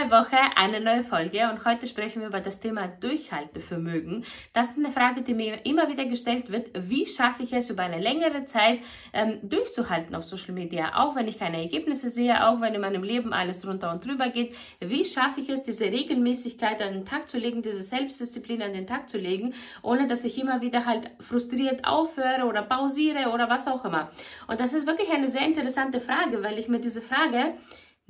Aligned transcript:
Neue 0.00 0.10
Woche, 0.10 0.36
eine 0.56 0.80
neue 0.80 1.04
Folge 1.04 1.50
und 1.50 1.64
heute 1.64 1.86
sprechen 1.86 2.20
wir 2.20 2.28
über 2.28 2.40
das 2.40 2.60
Thema 2.60 2.88
Durchhaltevermögen. 2.88 4.24
Das 4.52 4.70
ist 4.70 4.78
eine 4.78 4.90
Frage, 4.90 5.22
die 5.22 5.34
mir 5.34 5.66
immer 5.66 5.88
wieder 5.88 6.04
gestellt 6.06 6.50
wird. 6.50 6.70
Wie 6.88 7.06
schaffe 7.06 7.42
ich 7.42 7.52
es 7.52 7.68
über 7.70 7.82
eine 7.82 7.98
längere 7.98 8.44
Zeit 8.44 8.80
ähm, 9.12 9.38
durchzuhalten 9.42 10.14
auf 10.14 10.24
Social 10.24 10.54
Media, 10.54 10.92
auch 10.94 11.16
wenn 11.16 11.28
ich 11.28 11.38
keine 11.38 11.58
Ergebnisse 11.58 12.08
sehe, 12.08 12.46
auch 12.46 12.60
wenn 12.60 12.74
in 12.74 12.80
meinem 12.80 13.02
Leben 13.02 13.32
alles 13.32 13.60
drunter 13.60 13.90
und 13.90 14.04
drüber 14.04 14.28
geht? 14.30 14.54
Wie 14.80 15.04
schaffe 15.04 15.40
ich 15.40 15.50
es, 15.50 15.64
diese 15.64 15.84
Regelmäßigkeit 15.84 16.80
an 16.80 16.94
den 16.94 17.04
Tag 17.04 17.28
zu 17.28 17.38
legen, 17.38 17.60
diese 17.60 17.82
Selbstdisziplin 17.82 18.62
an 18.62 18.72
den 18.72 18.86
Tag 18.86 19.10
zu 19.10 19.18
legen, 19.18 19.54
ohne 19.82 20.06
dass 20.06 20.24
ich 20.24 20.38
immer 20.38 20.62
wieder 20.62 20.86
halt 20.86 21.10
frustriert 21.20 21.84
aufhöre 21.84 22.46
oder 22.46 22.62
pausiere 22.62 23.30
oder 23.30 23.50
was 23.50 23.66
auch 23.66 23.84
immer? 23.84 24.10
Und 24.46 24.60
das 24.60 24.72
ist 24.72 24.86
wirklich 24.86 25.10
eine 25.10 25.28
sehr 25.28 25.44
interessante 25.44 26.00
Frage, 26.00 26.42
weil 26.42 26.58
ich 26.58 26.68
mir 26.68 26.80
diese 26.80 27.02
Frage 27.02 27.54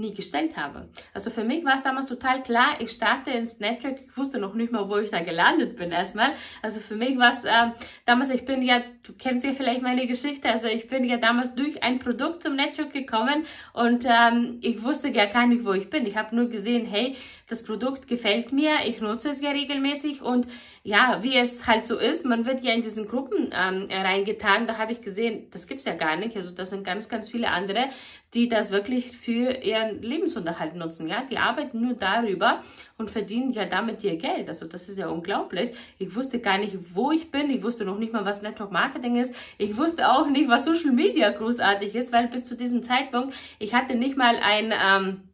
nie 0.01 0.15
gestellt 0.15 0.57
habe. 0.57 0.89
Also 1.15 1.31
für 1.31 1.45
mich 1.45 1.65
war 1.65 1.77
es 1.77 1.83
damals 1.83 2.07
total 2.07 2.43
klar, 2.43 2.81
ich 2.81 2.91
starte 2.91 3.31
ins 3.31 3.61
Network, 3.61 4.01
ich 4.01 4.17
wusste 4.17 4.39
noch 4.39 4.55
nicht 4.55 4.73
mal, 4.73 4.89
wo 4.89 4.97
ich 4.97 5.11
da 5.11 5.21
gelandet 5.21 5.77
bin 5.77 5.93
erstmal. 5.93 6.33
Also 6.63 6.81
für 6.81 6.97
mich 6.97 7.17
war 7.19 7.31
es 7.31 7.45
äh, 7.45 7.71
damals, 8.07 8.31
ich 8.31 8.45
bin 8.45 8.63
ja, 8.63 8.83
du 9.03 9.13
kennst 9.13 9.45
ja 9.45 9.53
vielleicht 9.53 9.83
meine 9.83 10.07
Geschichte, 10.07 10.49
also 10.49 10.67
ich 10.67 10.89
bin 10.89 11.05
ja 11.05 11.19
damals 11.19 11.55
durch 11.55 11.83
ein 11.83 11.99
Produkt 11.99 12.43
zum 12.43 12.57
Network 12.57 12.93
gekommen 12.93 13.45
und 13.73 14.05
ähm, 14.05 14.59
ich 14.63 14.83
wusste 14.83 15.09
ja 15.09 15.27
gar 15.27 15.47
nicht, 15.47 15.65
wo 15.65 15.73
ich 15.73 15.91
bin. 15.91 16.07
Ich 16.07 16.17
habe 16.17 16.35
nur 16.35 16.49
gesehen, 16.49 16.87
hey, 16.87 17.17
das 17.49 17.63
Produkt 17.63 18.09
gefällt 18.09 18.53
mir, 18.53 18.79
ich 18.87 19.01
nutze 19.01 19.31
es 19.31 19.41
ja 19.41 19.51
regelmäßig 19.51 20.23
und 20.23 20.47
ja, 20.83 21.23
wie 21.23 21.37
es 21.37 21.67
halt 21.67 21.85
so 21.85 21.99
ist, 21.99 22.25
man 22.25 22.47
wird 22.47 22.65
ja 22.65 22.73
in 22.73 22.81
diesen 22.81 23.07
Gruppen 23.07 23.51
ähm, 23.53 23.89
reingetan, 23.91 24.67
da 24.67 24.79
habe 24.79 24.93
ich 24.93 25.03
gesehen, 25.03 25.49
das 25.51 25.67
gibt's 25.67 25.85
ja 25.85 25.95
gar 25.95 26.17
nicht. 26.17 26.37
Also 26.37 26.51
das 26.51 26.71
sind 26.71 26.85
ganz, 26.85 27.09
ganz 27.09 27.29
viele 27.31 27.49
andere, 27.49 27.91
die 28.35 28.49
das 28.49 28.71
wirklich 28.71 29.17
für 29.17 29.53
ihren 29.65 30.03
Lebensunterhalt 30.03 30.77
nutzen. 30.77 31.09
Ja, 31.09 31.23
die 31.23 31.39
arbeiten 31.39 31.81
nur 31.81 31.95
darüber 31.95 32.63
und 32.97 33.11
verdienen 33.11 33.53
ja 33.53 33.65
damit 33.65 34.05
ihr 34.05 34.17
Geld. 34.17 34.49
Also 34.49 34.67
das 34.67 34.89
ist 34.89 34.99
ja 34.99 35.09
unglaublich. 35.09 35.73
Ich 35.99 36.15
wusste 36.15 36.39
gar 36.39 36.59
nicht, 36.59 36.77
wo 36.95 37.11
ich 37.11 37.31
bin. 37.31 37.51
Ich 37.51 37.63
wusste 37.63 37.85
noch 37.85 37.99
nicht 37.99 38.13
mal, 38.13 38.25
was 38.25 38.43
Network 38.43 38.71
Marketing 38.71 39.17
ist. 39.17 39.35
Ich 39.59 39.77
wusste 39.77 40.11
auch 40.11 40.29
nicht, 40.29 40.49
was 40.49 40.65
Social 40.65 40.93
Media 40.93 41.31
großartig 41.31 41.95
ist, 41.95 42.13
weil 42.13 42.29
bis 42.29 42.45
zu 42.45 42.57
diesem 42.57 42.83
Zeitpunkt 42.83 43.35
ich 43.59 43.75
hatte 43.75 43.97
nicht 43.97 44.17
mal 44.17 44.37
ein 44.37 44.73
ähm, 44.73 45.30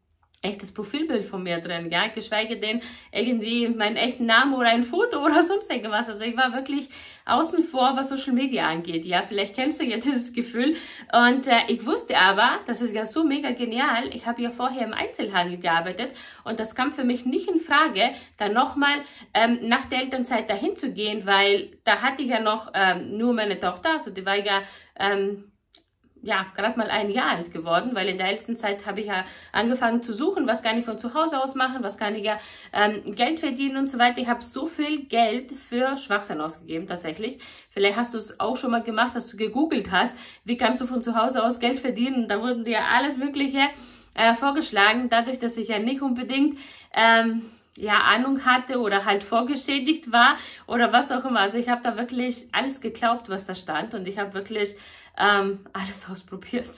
echtes 0.46 0.72
Profilbild 0.72 1.26
von 1.26 1.42
mir 1.42 1.58
drin, 1.58 1.90
ja, 1.90 2.06
geschweige 2.08 2.56
denn 2.56 2.80
irgendwie 3.12 3.68
meinen 3.68 3.96
echten 3.96 4.26
Namen 4.26 4.54
oder 4.54 4.68
ein 4.68 4.84
Foto 4.84 5.18
oder 5.24 5.42
sonst 5.42 5.70
irgendwas. 5.70 6.08
Also 6.08 6.24
ich 6.24 6.36
war 6.36 6.52
wirklich 6.54 6.88
außen 7.24 7.64
vor, 7.64 7.96
was 7.96 8.08
Social 8.08 8.32
Media 8.32 8.68
angeht, 8.68 9.04
ja, 9.04 9.22
vielleicht 9.22 9.54
kennst 9.54 9.80
du 9.80 9.84
ja 9.84 9.96
dieses 10.06 10.32
Gefühl. 10.32 10.76
Und 11.12 11.46
äh, 11.46 11.58
ich 11.68 11.84
wusste 11.84 12.16
aber, 12.18 12.60
das 12.66 12.80
ist 12.80 12.94
ja 12.94 13.04
so 13.04 13.24
mega 13.24 13.50
genial, 13.50 14.08
ich 14.14 14.26
habe 14.26 14.42
ja 14.42 14.50
vorher 14.50 14.86
im 14.86 14.92
Einzelhandel 14.94 15.58
gearbeitet 15.58 16.10
und 16.44 16.60
das 16.60 16.74
kam 16.74 16.92
für 16.92 17.04
mich 17.04 17.26
nicht 17.26 17.50
in 17.50 17.60
Frage, 17.60 18.10
dann 18.36 18.52
nochmal 18.52 19.02
ähm, 19.34 19.58
nach 19.62 19.86
der 19.86 20.00
Elternzeit 20.00 20.48
dahin 20.48 20.76
zu 20.76 20.92
gehen, 20.92 21.26
weil 21.26 21.78
da 21.84 22.00
hatte 22.00 22.22
ich 22.22 22.28
ja 22.28 22.40
noch 22.40 22.70
ähm, 22.74 23.16
nur 23.16 23.34
meine 23.34 23.58
Tochter, 23.58 23.90
also 23.94 24.10
die 24.10 24.24
war 24.24 24.36
ja 24.36 24.62
ähm, 24.98 25.44
ja, 26.26 26.44
gerade 26.56 26.76
mal 26.76 26.90
ein 26.90 27.08
Jahr 27.08 27.30
alt 27.36 27.52
geworden, 27.52 27.90
weil 27.94 28.08
in 28.08 28.18
der 28.18 28.26
ältesten 28.26 28.56
Zeit 28.56 28.84
habe 28.84 29.00
ich 29.00 29.06
ja 29.06 29.24
angefangen 29.52 30.02
zu 30.02 30.12
suchen, 30.12 30.48
was 30.48 30.60
kann 30.60 30.76
ich 30.76 30.84
von 30.84 30.98
zu 30.98 31.14
Hause 31.14 31.40
aus 31.40 31.54
machen, 31.54 31.84
was 31.84 31.96
kann 31.96 32.16
ich 32.16 32.24
ja 32.24 32.38
ähm, 32.72 33.14
Geld 33.14 33.38
verdienen 33.38 33.76
und 33.76 33.88
so 33.88 33.98
weiter. 33.98 34.18
Ich 34.18 34.26
habe 34.26 34.42
so 34.42 34.66
viel 34.66 35.06
Geld 35.06 35.52
für 35.52 35.96
Schwachsinn 35.96 36.40
ausgegeben, 36.40 36.88
tatsächlich. 36.88 37.38
Vielleicht 37.70 37.96
hast 37.96 38.12
du 38.12 38.18
es 38.18 38.40
auch 38.40 38.56
schon 38.56 38.72
mal 38.72 38.82
gemacht, 38.82 39.14
dass 39.14 39.28
du 39.28 39.36
gegoogelt 39.36 39.92
hast, 39.92 40.14
wie 40.44 40.56
kannst 40.56 40.80
du 40.80 40.86
von 40.86 41.00
zu 41.00 41.16
Hause 41.16 41.44
aus 41.44 41.60
Geld 41.60 41.78
verdienen. 41.78 42.26
Da 42.26 42.42
wurden 42.42 42.64
dir 42.64 42.84
alles 42.84 43.16
Mögliche 43.16 43.68
äh, 44.14 44.34
vorgeschlagen, 44.34 45.08
dadurch, 45.08 45.38
dass 45.38 45.56
ich 45.56 45.68
ja 45.68 45.78
nicht 45.78 46.02
unbedingt... 46.02 46.58
Ähm, 46.92 47.42
ja, 47.76 47.98
Ahnung 47.98 48.44
hatte 48.44 48.80
oder 48.80 49.04
halt 49.04 49.22
vorgeschädigt 49.22 50.12
war 50.12 50.36
oder 50.66 50.92
was 50.92 51.10
auch 51.10 51.24
immer. 51.24 51.40
Also 51.40 51.58
ich 51.58 51.68
habe 51.68 51.82
da 51.82 51.96
wirklich 51.96 52.46
alles 52.52 52.80
geglaubt, 52.80 53.28
was 53.28 53.46
da 53.46 53.54
stand 53.54 53.94
und 53.94 54.06
ich 54.06 54.18
habe 54.18 54.34
wirklich 54.34 54.76
ähm, 55.18 55.60
alles 55.72 56.08
ausprobiert. 56.10 56.70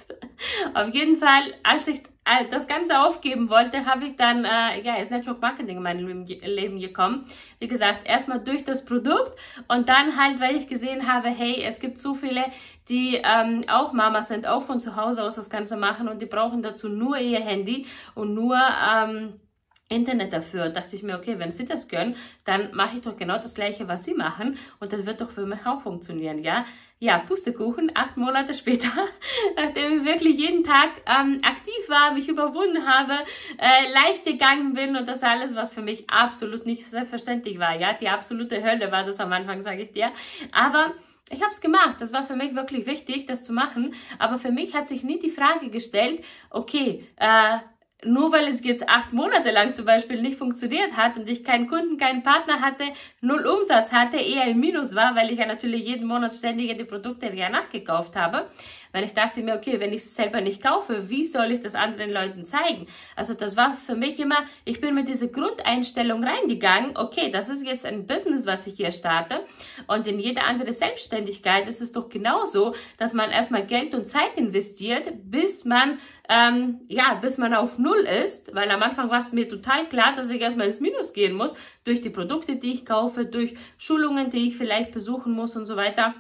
Auf 0.75 0.95
jeden 0.95 1.17
Fall, 1.17 1.55
als 1.63 1.89
ich 1.89 2.03
äh, 2.25 2.47
das 2.51 2.67
Ganze 2.67 3.01
aufgeben 3.01 3.49
wollte, 3.49 3.87
habe 3.87 4.05
ich 4.05 4.17
dann, 4.17 4.45
äh, 4.45 4.81
ja, 4.83 4.97
ist 4.97 5.11
Network 5.11 5.41
Marketing 5.41 5.79
in 5.79 5.83
meinem 5.83 6.25
Leben 6.27 6.79
gekommen. 6.79 7.25
Wie 7.59 7.69
gesagt, 7.69 8.01
erstmal 8.05 8.41
durch 8.41 8.65
das 8.65 8.85
Produkt 8.85 9.39
und 9.67 9.89
dann 9.89 10.17
halt, 10.17 10.41
weil 10.41 10.57
ich 10.57 10.69
gesehen 10.69 11.13
habe, 11.13 11.29
hey, 11.29 11.63
es 11.63 11.81
gibt 11.81 11.99
so 11.99 12.15
viele, 12.15 12.45
die 12.89 13.21
ähm, 13.23 13.63
auch 13.69 13.93
Mamas 13.93 14.29
sind, 14.29 14.47
auch 14.47 14.63
von 14.63 14.81
zu 14.81 14.97
Hause 14.97 15.23
aus 15.23 15.37
das 15.37 15.51
Ganze 15.51 15.77
machen 15.77 16.09
und 16.09 16.23
die 16.23 16.27
brauchen 16.27 16.63
dazu 16.63 16.89
nur 16.89 17.19
ihr 17.19 17.41
Handy 17.41 17.87
und 18.15 18.35
nur, 18.35 18.57
ähm, 18.57 19.41
Internet 19.88 20.32
dafür. 20.32 20.69
dachte 20.69 20.97
ich 20.97 21.03
mir, 21.03 21.16
okay, 21.16 21.38
wenn 21.38 21.50
sie 21.50 21.65
das 21.65 21.88
können, 21.88 22.16
dann 22.44 22.75
mache 22.75 22.97
ich 22.97 23.03
doch 23.03 23.16
genau 23.16 23.38
das 23.38 23.54
Gleiche, 23.54 23.88
was 23.88 24.04
sie 24.04 24.15
machen 24.15 24.59
und 24.81 24.93
das 24.93 25.06
wird 25.06 25.21
doch 25.21 25.31
für 25.31 25.47
mich 25.47 25.65
auch 25.66 25.81
funktionieren, 25.82 26.38
ja? 26.38 26.65
Ja, 27.00 27.19
Pustekuchen, 27.19 27.93
acht 27.94 28.16
Monate 28.16 28.54
später, 28.54 28.88
nachdem 29.56 30.00
ich 30.00 30.04
wirklich 30.04 30.37
jeden 30.37 30.65
Tag 30.65 30.91
ähm, 31.06 31.41
aktiv 31.44 31.88
war, 31.88 32.12
mich 32.12 32.28
überwunden 32.28 32.87
habe, 32.87 33.12
äh, 33.59 33.93
live 33.93 34.25
gegangen 34.25 34.75
bin 34.75 34.97
und 34.97 35.06
das 35.06 35.22
alles, 35.22 35.54
was 35.54 35.72
für 35.72 35.82
mich 35.82 36.10
absolut 36.10 36.66
nicht 36.66 36.84
selbstverständlich 36.84 37.59
war, 37.59 37.78
ja? 37.78 37.93
Die 37.94 38.09
absolute 38.09 38.62
Hölle 38.62 38.91
war 38.91 39.05
das 39.05 39.20
am 39.20 39.32
Anfang, 39.32 39.62
sage 39.62 39.82
ich 39.82 39.93
dir. 39.93 40.10
Aber 40.50 40.93
ich 41.31 41.41
habe 41.43 41.53
es 41.53 41.60
gemacht. 41.60 41.97
Das 42.00 42.12
war 42.12 42.25
für 42.25 42.37
mich 42.37 42.55
wirklich 42.55 42.87
wichtig, 42.87 43.26
das 43.26 43.44
zu 43.44 43.53
machen. 43.53 43.94
Aber 44.19 44.38
für 44.38 44.50
mich 44.50 44.75
hat 44.75 44.88
sich 44.88 45.03
nie 45.03 45.19
die 45.19 45.31
Frage 45.31 45.70
gestellt, 45.70 46.25
okay, 46.50 47.06
äh, 47.16 47.59
nur 48.05 48.33
weil 48.33 48.47
es 48.47 48.65
jetzt 48.65 48.89
acht 48.89 49.13
Monate 49.13 49.51
lang 49.51 49.75
zum 49.75 49.85
Beispiel 49.85 50.23
nicht 50.23 50.39
funktioniert 50.39 50.97
hat 50.97 51.17
und 51.17 51.29
ich 51.29 51.43
keinen 51.43 51.67
Kunden, 51.67 51.99
keinen 51.99 52.23
Partner 52.23 52.61
hatte, 52.61 52.85
null 53.21 53.45
Umsatz 53.45 53.91
hatte, 53.91 54.19
eher 54.19 54.45
im 54.45 54.61
Minus 54.61 54.95
war, 54.95 55.17
weil 55.17 55.33
ich 55.33 55.39
ja 55.39 55.47
natürlich 55.47 55.85
jeden 55.85 56.07
Monat 56.07 56.33
ständig 56.33 56.77
die 56.79 56.85
Produkte 56.85 57.35
ja 57.35 57.49
nachgekauft 57.49 58.15
habe, 58.15 58.49
weil 58.93 59.04
ich 59.04 59.15
dachte 59.15 59.43
mir, 59.43 59.54
okay, 59.54 59.81
wenn 59.81 59.93
ich 59.93 60.03
es 60.03 60.15
selber 60.15 60.41
nicht 60.41 60.62
kaufe, 60.62 61.09
wie 61.09 61.25
soll 61.25 61.53
ich 61.53 61.60
das 61.60 61.75
anderen 61.75 62.10
Leuten 62.10 62.44
zeigen? 62.44 62.87
Also 63.16 63.34
das 63.34 63.56
war 63.56 63.75
für 63.75 63.94
mich 63.94 64.19
immer, 64.19 64.44
ich 64.65 64.81
bin 64.81 64.94
mit 64.94 65.09
dieser 65.09 65.28
Grundeinstellung 65.28 66.25
reingegangen, 66.25 66.97
okay, 66.97 67.31
das 67.31 67.49
ist 67.49 67.65
jetzt 67.65 67.87
ein 67.87 68.06
Business, 68.06 68.47
was 68.47 68.66
ich 68.66 68.75
hier 68.75 68.93
starte 68.93 69.41
und 69.87 70.06
in 70.06 70.19
jede 70.19 70.43
andere 70.43 70.72
Selbstständigkeit 70.72 71.69
ist 71.69 71.81
es 71.81 71.93
doch 71.93 72.09
genauso, 72.09 72.75
dass 72.97 73.12
man 73.12 73.31
erstmal 73.31 73.66
Geld 73.66 73.94
und 73.94 74.06
Zeit 74.06 74.37
investiert, 74.37 75.12
bis 75.25 75.65
man, 75.65 75.99
ähm, 76.28 76.81
ja, 76.88 77.15
bis 77.15 77.38
man 77.38 77.55
auf 77.55 77.78
Null 77.78 78.00
ist, 78.00 78.55
weil 78.55 78.70
am 78.70 78.82
Anfang 78.82 79.10
war 79.10 79.19
es 79.19 79.32
mir 79.32 79.49
total 79.49 79.88
klar, 79.88 80.15
dass 80.15 80.31
ich 80.31 80.41
erstmal 80.41 80.66
ins 80.66 80.81
Minus 80.81 81.12
gehen 81.12 81.34
muss, 81.34 81.55
durch 81.84 82.00
die 82.00 82.10
Produkte, 82.10 82.56
die 82.56 82.72
ich 82.72 82.87
kaufe, 82.87 83.25
durch 83.25 83.55
Schulungen, 83.78 84.31
die 84.31 84.49
ich 84.49 84.56
vielleicht 84.56 84.93
besuchen 84.93 85.32
muss 85.32 85.56
und 85.56 85.65
so 85.65 85.76
weiter. 85.76 86.15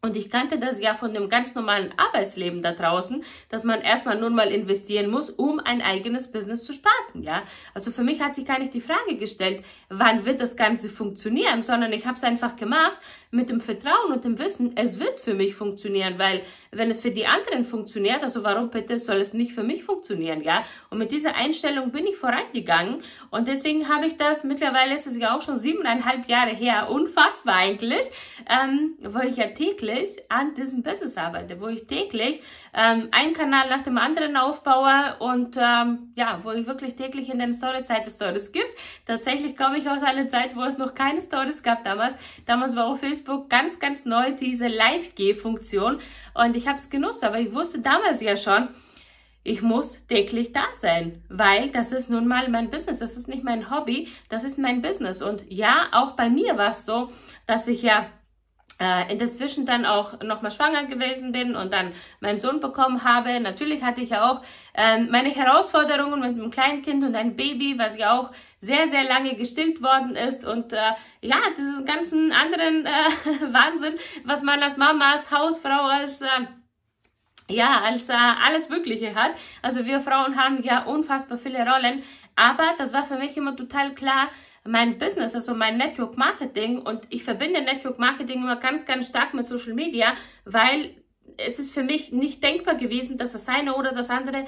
Und 0.00 0.16
ich 0.16 0.30
kannte 0.30 0.60
das 0.60 0.80
ja 0.80 0.94
von 0.94 1.12
dem 1.12 1.28
ganz 1.28 1.56
normalen 1.56 1.92
Arbeitsleben 1.96 2.62
da 2.62 2.70
draußen, 2.70 3.24
dass 3.48 3.64
man 3.64 3.80
erstmal 3.80 4.16
nur 4.16 4.30
mal 4.30 4.52
investieren 4.52 5.10
muss, 5.10 5.28
um 5.28 5.58
ein 5.58 5.82
eigenes 5.82 6.30
Business 6.30 6.62
zu 6.62 6.72
starten, 6.72 7.24
ja. 7.24 7.42
Also 7.74 7.90
für 7.90 8.04
mich 8.04 8.20
hat 8.20 8.36
sich 8.36 8.44
gar 8.44 8.60
nicht 8.60 8.72
die 8.72 8.80
Frage 8.80 9.16
gestellt, 9.16 9.64
wann 9.88 10.24
wird 10.24 10.40
das 10.40 10.56
Ganze 10.56 10.88
funktionieren, 10.88 11.62
sondern 11.62 11.92
ich 11.92 12.06
habe 12.06 12.16
es 12.16 12.22
einfach 12.22 12.54
gemacht 12.54 12.96
mit 13.32 13.50
dem 13.50 13.60
Vertrauen 13.60 14.12
und 14.12 14.24
dem 14.24 14.38
Wissen, 14.38 14.76
es 14.76 15.00
wird 15.00 15.18
für 15.18 15.34
mich 15.34 15.56
funktionieren, 15.56 16.16
weil 16.16 16.42
wenn 16.70 16.90
es 16.90 17.00
für 17.00 17.10
die 17.10 17.26
anderen 17.26 17.64
funktioniert, 17.64 18.22
also 18.22 18.44
warum 18.44 18.70
bitte 18.70 19.00
soll 19.00 19.16
es 19.16 19.34
nicht 19.34 19.50
für 19.50 19.64
mich 19.64 19.82
funktionieren, 19.82 20.42
ja? 20.42 20.62
Und 20.90 20.98
mit 20.98 21.10
dieser 21.10 21.34
Einstellung 21.34 21.90
bin 21.90 22.06
ich 22.06 22.14
vorangegangen 22.14 22.98
und 23.30 23.48
deswegen 23.48 23.88
habe 23.88 24.06
ich 24.06 24.16
das, 24.16 24.44
mittlerweile 24.44 24.94
ist 24.94 25.08
es 25.08 25.18
ja 25.18 25.36
auch 25.36 25.42
schon 25.42 25.56
siebeneinhalb 25.56 26.28
Jahre 26.28 26.54
her, 26.54 26.88
unfassbar 26.88 27.56
eigentlich, 27.56 28.06
ähm, 28.48 28.96
wo 29.00 29.18
ich 29.26 29.36
ja 29.36 29.48
täglich 29.48 29.87
täglich 29.88 30.22
an 30.28 30.54
diesem 30.54 30.82
Business 30.82 31.16
arbeite, 31.16 31.60
wo 31.60 31.68
ich 31.68 31.86
täglich 31.86 32.40
ähm, 32.74 33.08
einen 33.10 33.32
Kanal 33.32 33.68
nach 33.68 33.82
dem 33.82 33.98
anderen 33.98 34.36
aufbaue 34.36 35.16
und 35.18 35.56
ähm, 35.56 36.12
ja, 36.14 36.40
wo 36.42 36.52
ich 36.52 36.66
wirklich 36.66 36.94
täglich 36.94 37.30
in 37.30 37.38
den 37.38 37.52
Stories-Seite 37.52 38.10
Stories 38.10 38.52
gibt. 38.52 38.70
Tatsächlich 39.06 39.56
komme 39.56 39.78
ich 39.78 39.88
aus 39.88 40.02
einer 40.02 40.28
Zeit, 40.28 40.56
wo 40.56 40.62
es 40.62 40.78
noch 40.78 40.94
keine 40.94 41.22
Stories 41.22 41.62
gab 41.62 41.84
damals. 41.84 42.14
Damals 42.46 42.76
war 42.76 42.86
auf 42.86 43.00
Facebook 43.00 43.48
ganz, 43.48 43.78
ganz 43.78 44.04
neu 44.04 44.32
diese 44.32 44.68
Live-G-Funktion 44.68 45.98
und 46.34 46.56
ich 46.56 46.68
habe 46.68 46.78
es 46.78 46.90
genutzt, 46.90 47.24
aber 47.24 47.38
ich 47.38 47.54
wusste 47.54 47.80
damals 47.80 48.20
ja 48.20 48.36
schon, 48.36 48.68
ich 49.44 49.62
muss 49.62 50.06
täglich 50.08 50.52
da 50.52 50.64
sein, 50.74 51.22
weil 51.30 51.70
das 51.70 51.92
ist 51.92 52.10
nun 52.10 52.26
mal 52.26 52.50
mein 52.50 52.68
Business, 52.68 52.98
das 52.98 53.16
ist 53.16 53.28
nicht 53.28 53.44
mein 53.44 53.70
Hobby, 53.70 54.08
das 54.28 54.44
ist 54.44 54.58
mein 54.58 54.82
Business. 54.82 55.22
Und 55.22 55.50
ja, 55.50 55.86
auch 55.92 56.12
bei 56.12 56.28
mir 56.28 56.58
war 56.58 56.70
es 56.70 56.84
so, 56.84 57.08
dass 57.46 57.66
ich 57.66 57.82
ja 57.82 58.06
äh, 58.80 59.12
in 59.12 59.18
der 59.18 59.28
Zwischen 59.28 59.66
dann 59.66 59.84
auch 59.84 60.20
nochmal 60.20 60.50
schwanger 60.50 60.84
gewesen 60.84 61.32
bin 61.32 61.56
und 61.56 61.72
dann 61.72 61.92
meinen 62.20 62.38
Sohn 62.38 62.60
bekommen 62.60 63.04
habe. 63.04 63.40
Natürlich 63.40 63.82
hatte 63.82 64.00
ich 64.00 64.10
ja 64.10 64.30
auch 64.30 64.42
ähm, 64.74 65.08
meine 65.10 65.30
Herausforderungen 65.30 66.20
mit 66.20 66.30
einem 66.30 66.50
kleinen 66.50 66.82
Kind 66.82 67.04
und 67.04 67.14
einem 67.14 67.36
Baby, 67.36 67.78
was 67.78 67.98
ja 67.98 68.18
auch 68.18 68.30
sehr, 68.60 68.86
sehr 68.86 69.04
lange 69.04 69.34
gestillt 69.34 69.82
worden 69.82 70.14
ist. 70.14 70.44
Und 70.44 70.72
äh, 70.72 70.92
ja, 71.22 71.36
das 71.56 71.64
ist 71.64 71.80
ein 71.80 71.86
ganz 71.86 72.12
anderen 72.12 72.86
äh, 72.86 73.52
Wahnsinn, 73.52 73.94
was 74.24 74.42
man 74.42 74.62
als 74.62 74.76
Mama, 74.76 75.12
als 75.12 75.30
Hausfrau, 75.30 75.86
als... 75.86 76.22
Äh, 76.22 76.26
ja, 77.50 77.80
als 77.80 78.10
äh, 78.10 78.12
alles 78.12 78.68
Mögliche 78.68 79.14
hat. 79.14 79.32
Also 79.62 79.86
wir 79.86 80.00
Frauen 80.00 80.36
haben 80.36 80.62
ja 80.62 80.82
unfassbar 80.84 81.38
viele 81.38 81.66
Rollen, 81.66 82.02
aber 82.36 82.74
das 82.76 82.92
war 82.92 83.06
für 83.06 83.16
mich 83.16 83.38
immer 83.38 83.56
total 83.56 83.94
klar, 83.94 84.28
mein 84.68 84.98
Business, 84.98 85.34
also 85.34 85.54
mein 85.54 85.76
Network 85.78 86.16
Marketing 86.16 86.78
und 86.78 87.06
ich 87.08 87.24
verbinde 87.24 87.62
Network 87.62 87.98
Marketing 87.98 88.42
immer 88.42 88.56
ganz, 88.56 88.84
ganz 88.84 89.08
stark 89.08 89.34
mit 89.34 89.44
Social 89.44 89.74
Media, 89.74 90.14
weil 90.44 90.94
es 91.36 91.58
ist 91.58 91.72
für 91.72 91.82
mich 91.82 92.12
nicht 92.12 92.42
denkbar 92.42 92.74
gewesen, 92.74 93.18
dass 93.18 93.32
das 93.32 93.48
eine 93.48 93.74
oder 93.74 93.92
das 93.92 94.10
andere 94.10 94.44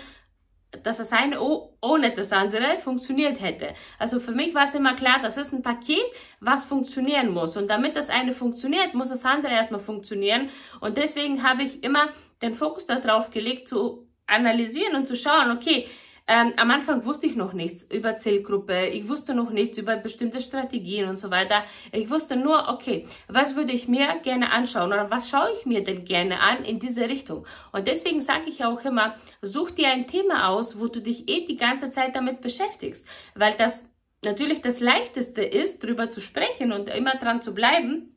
dass 0.84 0.99
das 0.99 1.12
eine 1.12 1.40
ohne 1.40 2.12
das 2.12 2.32
andere 2.32 2.78
funktioniert 2.78 3.40
hätte. 3.40 3.75
Also 3.99 4.20
für 4.20 4.31
mich 4.31 4.55
war 4.55 4.64
es 4.64 4.75
immer 4.75 4.94
klar, 4.94 5.19
das 5.20 5.37
ist 5.37 5.52
ein 5.52 5.62
Paket, 5.62 6.05
was 6.38 6.62
funktionieren 6.62 7.32
muss. 7.32 7.56
Und 7.56 7.69
damit 7.69 7.96
das 7.96 8.08
eine 8.08 8.32
funktioniert, 8.32 8.94
muss 8.94 9.08
das 9.08 9.25
andere 9.25 9.52
erstmal 9.52 9.81
funktionieren. 9.81 10.49
Und 10.81 10.96
deswegen 10.96 11.43
habe 11.43 11.64
ich 11.64 11.82
immer 11.82 12.11
den 12.40 12.55
Fokus 12.55 12.87
darauf 12.87 13.31
gelegt, 13.31 13.66
zu 13.66 14.06
analysieren 14.28 14.94
und 14.94 15.06
zu 15.06 15.16
schauen, 15.16 15.50
okay, 15.50 15.88
ähm, 16.26 16.52
am 16.56 16.70
Anfang 16.70 17.05
wusste 17.05 17.26
ich 17.26 17.37
noch 17.37 17.52
nichts 17.52 17.82
über 17.82 18.17
Zielgruppe, 18.17 18.87
ich 18.87 19.08
wusste 19.08 19.34
noch 19.34 19.50
nichts 19.50 19.78
über 19.78 19.96
bestimmte 19.96 20.40
Strategien 20.40 21.08
und 21.08 21.17
so 21.17 21.31
weiter. 21.31 21.64
Ich 21.93 22.11
wusste 22.11 22.37
nur, 22.37 22.69
okay, 22.69 23.06
was 23.28 23.56
würde 23.56 23.72
ich 23.72 23.88
mir 23.88 24.08
gerne 24.22 24.52
anschauen 24.52 24.93
oder 24.93 25.11
was 25.11 25.28
schaue 25.28 25.49
ich 25.58 25.67
mir 25.67 25.82
denn 25.82 26.05
gerne 26.05 26.40
an 26.40 26.64
in 26.64 26.78
diese 26.78 27.08
Richtung. 27.08 27.46
Und 27.72 27.87
deswegen 27.87 28.20
sage 28.20 28.49
ich 28.49 28.64
auch 28.64 28.84
immer, 28.84 29.14
such 29.43 29.72
dir 29.72 29.88
ein 29.88 30.06
Thema 30.06 30.49
aus, 30.49 30.78
wo 30.78 30.88
du 30.88 31.00
dich 31.00 31.28
eh 31.28 31.46
die 31.46 31.56
ganze 31.56 31.90
Zeit 31.90 32.14
damit 32.14 32.40
beschäftigst, 32.40 33.06
weil 33.34 33.55
das 33.55 33.88
natürlich 34.25 34.61
das 34.61 34.81
Leichteste 34.81 35.43
ist, 35.43 35.82
darüber 35.82 36.11
zu 36.11 36.20
sprechen 36.20 36.73
und 36.73 36.88
immer 36.88 37.14
dran 37.16 37.43
zu 37.43 37.55
bleiben 37.55 38.14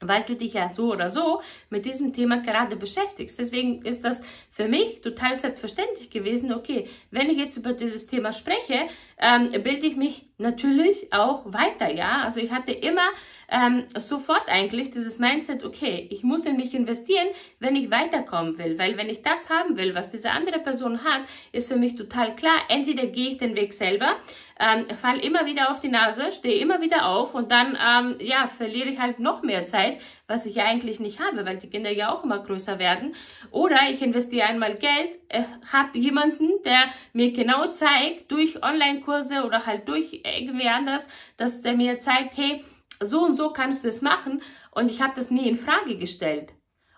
weil 0.00 0.22
du 0.22 0.34
dich 0.34 0.54
ja 0.54 0.68
so 0.68 0.92
oder 0.92 1.10
so 1.10 1.42
mit 1.68 1.86
diesem 1.86 2.12
Thema 2.12 2.38
gerade 2.40 2.76
beschäftigst. 2.76 3.38
Deswegen 3.38 3.82
ist 3.82 4.04
das 4.04 4.20
für 4.50 4.66
mich 4.66 5.00
total 5.02 5.36
selbstverständlich 5.36 6.10
gewesen, 6.10 6.52
okay, 6.52 6.88
wenn 7.10 7.30
ich 7.30 7.38
jetzt 7.38 7.56
über 7.56 7.72
dieses 7.72 8.06
Thema 8.06 8.32
spreche, 8.32 8.86
ähm, 9.18 9.50
bilde 9.62 9.86
ich 9.86 9.96
mich 9.96 10.29
natürlich 10.40 11.12
auch 11.12 11.42
weiter, 11.46 11.92
ja. 11.92 12.22
Also 12.24 12.40
ich 12.40 12.50
hatte 12.50 12.72
immer 12.72 13.06
ähm, 13.50 13.86
sofort 13.96 14.48
eigentlich 14.48 14.90
dieses 14.90 15.18
Mindset, 15.18 15.64
okay, 15.64 16.06
ich 16.10 16.22
muss 16.22 16.46
in 16.46 16.56
mich 16.56 16.74
investieren, 16.74 17.28
wenn 17.58 17.76
ich 17.76 17.90
weiterkommen 17.90 18.58
will, 18.58 18.78
weil 18.78 18.96
wenn 18.96 19.08
ich 19.08 19.22
das 19.22 19.50
haben 19.50 19.76
will, 19.76 19.94
was 19.94 20.10
diese 20.10 20.30
andere 20.30 20.58
Person 20.60 21.04
hat, 21.04 21.22
ist 21.52 21.68
für 21.68 21.76
mich 21.76 21.96
total 21.96 22.34
klar, 22.36 22.56
entweder 22.68 23.06
gehe 23.06 23.30
ich 23.30 23.38
den 23.38 23.56
Weg 23.56 23.74
selber, 23.74 24.16
ähm, 24.58 24.88
fall 24.96 25.18
immer 25.18 25.46
wieder 25.46 25.70
auf 25.70 25.80
die 25.80 25.88
Nase, 25.88 26.32
stehe 26.32 26.60
immer 26.60 26.80
wieder 26.80 27.06
auf 27.06 27.34
und 27.34 27.50
dann, 27.50 27.76
ähm, 27.80 28.16
ja, 28.20 28.46
verliere 28.46 28.88
ich 28.88 28.98
halt 28.98 29.18
noch 29.18 29.42
mehr 29.42 29.66
Zeit, 29.66 30.00
was 30.30 30.46
ich 30.46 30.62
eigentlich 30.62 31.00
nicht 31.00 31.18
habe, 31.18 31.44
weil 31.44 31.58
die 31.58 31.68
Kinder 31.68 31.90
ja 31.90 32.14
auch 32.14 32.22
immer 32.22 32.38
größer 32.38 32.78
werden. 32.78 33.14
Oder 33.50 33.90
ich 33.90 34.00
investiere 34.00 34.46
einmal 34.46 34.76
Geld, 34.76 35.18
äh, 35.28 35.42
habe 35.72 35.98
jemanden, 35.98 36.62
der 36.64 36.84
mir 37.12 37.32
genau 37.32 37.66
zeigt, 37.66 38.30
durch 38.30 38.62
Online-Kurse 38.62 39.44
oder 39.44 39.66
halt 39.66 39.88
durch 39.88 40.22
irgendwie 40.24 40.68
anders, 40.68 41.08
dass 41.36 41.62
der 41.62 41.74
mir 41.74 41.98
zeigt, 41.98 42.36
hey, 42.36 42.64
so 43.00 43.24
und 43.24 43.34
so 43.34 43.50
kannst 43.50 43.82
du 43.82 43.88
es 43.88 44.02
machen. 44.02 44.40
Und 44.70 44.88
ich 44.88 45.02
habe 45.02 45.14
das 45.16 45.30
nie 45.30 45.48
in 45.48 45.56
Frage 45.56 45.98
gestellt. 45.98 46.52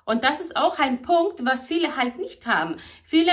Und 0.05 0.25
das 0.25 0.41
ist 0.41 0.57
auch 0.57 0.79
ein 0.79 1.01
Punkt, 1.01 1.45
was 1.45 1.67
viele 1.67 1.97
halt 1.97 2.19
nicht 2.19 2.47
haben. 2.47 2.77
Viele 3.03 3.33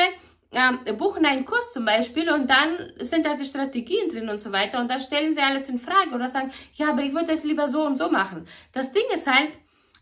ähm, 0.51 0.79
buchen 0.97 1.25
einen 1.25 1.45
Kurs 1.45 1.73
zum 1.73 1.83
Beispiel 1.83 2.31
und 2.31 2.49
dann 2.49 2.93
sind 2.99 3.25
da 3.25 3.35
die 3.35 3.45
Strategien 3.45 4.09
drin 4.09 4.29
und 4.29 4.39
so 4.39 4.51
weiter 4.51 4.79
und 4.79 4.89
dann 4.89 4.99
stellen 4.99 5.33
sie 5.33 5.41
alles 5.41 5.69
in 5.69 5.79
Frage 5.79 6.11
oder 6.15 6.29
sagen, 6.29 6.51
ja, 6.73 6.89
aber 6.89 7.01
ich 7.03 7.13
würde 7.13 7.33
es 7.33 7.43
lieber 7.43 7.67
so 7.67 7.85
und 7.85 7.97
so 7.97 8.09
machen. 8.09 8.45
Das 8.71 8.91
Ding 8.91 9.03
ist 9.13 9.27
halt, 9.27 9.51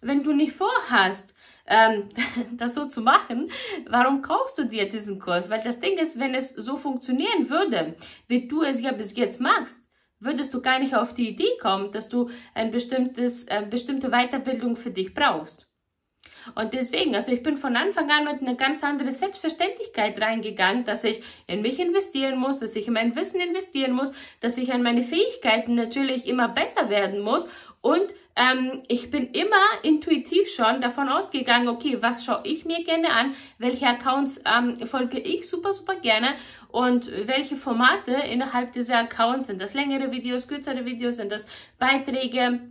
wenn 0.02 0.24
du 0.24 0.34
nicht 0.34 0.54
vorhast, 0.54 1.34
ähm, 1.68 2.10
das 2.58 2.74
so 2.74 2.86
zu 2.86 3.02
machen, 3.02 3.50
warum 3.88 4.22
kaufst 4.22 4.58
du 4.58 4.66
dir 4.66 4.90
diesen 4.90 5.20
Kurs? 5.20 5.50
Weil 5.50 5.62
das 5.64 5.80
Ding 5.80 5.98
ist, 5.98 6.20
wenn 6.20 6.34
es 6.34 6.52
so 6.52 6.78
funktionieren 6.78 7.50
würde, 7.50 7.96
wie 8.28 8.48
du 8.48 8.64
es 8.64 8.82
ja 8.82 8.92
bis 8.92 9.16
jetzt 9.16 9.40
machst, 9.40 9.88
würdest 10.20 10.54
du 10.54 10.62
gar 10.62 10.80
nicht 10.80 10.96
auf 10.96 11.14
die 11.14 11.30
Idee 11.30 11.58
kommen, 11.62 11.92
dass 11.92 12.10
du 12.10 12.30
ein 12.56 12.72
bestimmtes, 12.72 13.44
äh, 13.46 13.64
bestimmte 13.70 14.10
Weiterbildung 14.10 14.76
für 14.76 14.92
dich 14.92 15.14
brauchst. 15.14 15.70
Und 16.56 16.74
deswegen, 16.74 17.16
also 17.16 17.32
ich 17.32 17.44
bin 17.44 17.58
von 17.58 17.76
Anfang 17.76 18.10
an 18.10 18.24
mit 18.26 18.42
einer 18.42 18.56
ganz 18.56 18.84
anderen 18.84 19.12
Selbstverständlichkeit 19.12 20.20
reingegangen, 20.22 20.86
dass 20.86 21.04
ich 21.04 21.22
in 21.46 21.62
mich 21.62 21.80
investieren 21.80 22.40
muss, 22.40 22.60
dass 22.60 22.76
ich 22.76 22.88
in 22.88 22.94
mein 22.94 23.16
Wissen 23.16 23.42
investieren 23.42 23.92
muss, 23.92 24.14
dass 24.40 24.58
ich 24.58 24.72
an 24.74 24.82
meine 24.82 25.04
Fähigkeiten 25.04 25.76
natürlich 25.76 26.26
immer 26.26 26.48
besser 26.48 26.90
werden 26.90 27.22
muss 27.22 27.48
und 27.82 28.14
ähm, 28.38 28.84
ich 28.88 29.10
bin 29.10 29.32
immer 29.32 29.56
intuitiv 29.84 30.50
schon 30.50 30.80
davon 30.80 31.10
ausgegangen, 31.10 31.68
okay, 31.68 31.98
was 32.02 32.24
schaue 32.24 32.42
ich 32.44 32.66
mir 32.66 32.84
gerne 32.84 33.12
an, 33.12 33.34
welche 33.58 33.88
Accounts 33.88 34.42
ähm, 34.46 34.78
folge 34.88 35.20
ich 35.20 35.50
super, 35.50 35.74
super 35.74 35.96
gerne? 35.96 36.36
Und 36.70 37.12
welche 37.26 37.56
Formate 37.56 38.12
innerhalb 38.12 38.74
dieser 38.74 39.00
Accounts 39.00 39.48
sind 39.48 39.62
das 39.62 39.74
längere 39.74 40.12
Videos, 40.12 40.48
kürzere 40.48 40.86
Videos, 40.86 41.16
sind 41.16 41.32
das 41.32 41.48
Beiträge, 41.80 42.62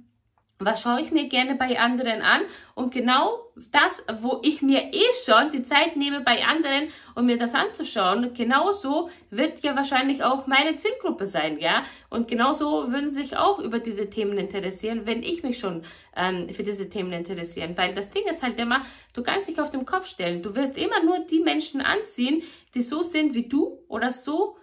was 0.59 0.83
schaue 0.83 1.01
ich 1.01 1.11
mir 1.11 1.29
gerne 1.29 1.55
bei 1.55 1.79
anderen 1.79 2.23
an 2.23 2.43
und 2.75 2.93
genau 2.93 3.47
das, 3.73 4.05
wo 4.21 4.41
ich 4.43 4.63
mir 4.63 4.93
eh 4.93 5.13
schon 5.25 5.51
die 5.51 5.63
Zeit 5.63 5.97
nehme 5.97 6.21
bei 6.21 6.45
anderen, 6.45 6.89
um 7.15 7.27
mir 7.27 7.39
das 7.39 7.55
anzuschauen, 7.55 8.35
genauso 8.35 9.09
wird 9.31 9.61
ja 9.63 9.75
wahrscheinlich 9.77 10.23
auch 10.23 10.47
meine 10.47 10.77
Zielgruppe 10.77 11.27
sein, 11.27 11.59
ja. 11.59 11.83
Und 12.11 12.29
genauso 12.29 12.91
würden 12.93 13.09
sie 13.09 13.23
sich 13.23 13.37
auch 13.37 13.59
über 13.59 13.79
diese 13.79 14.11
Themen 14.11 14.37
interessieren, 14.37 15.03
wenn 15.07 15.23
ich 15.23 15.43
mich 15.43 15.59
schon 15.59 15.83
ähm, 16.15 16.49
für 16.53 16.63
diese 16.63 16.89
Themen 16.89 17.13
interessieren. 17.13 17.77
Weil 17.77 17.95
das 17.95 18.11
Ding 18.11 18.25
ist 18.29 18.43
halt 18.43 18.59
immer, 18.59 18.83
du 19.15 19.23
kannst 19.23 19.49
dich 19.49 19.61
auf 19.61 19.71
den 19.71 19.87
Kopf 19.87 20.07
stellen. 20.07 20.43
Du 20.43 20.55
wirst 20.55 20.77
immer 20.77 21.03
nur 21.03 21.21
die 21.21 21.41
Menschen 21.41 21.81
anziehen, 21.81 22.43
die 22.75 22.83
so 22.83 23.03
sind 23.03 23.35
wie 23.35 23.49
du 23.49 23.79
oder 23.89 24.13
so 24.13 24.57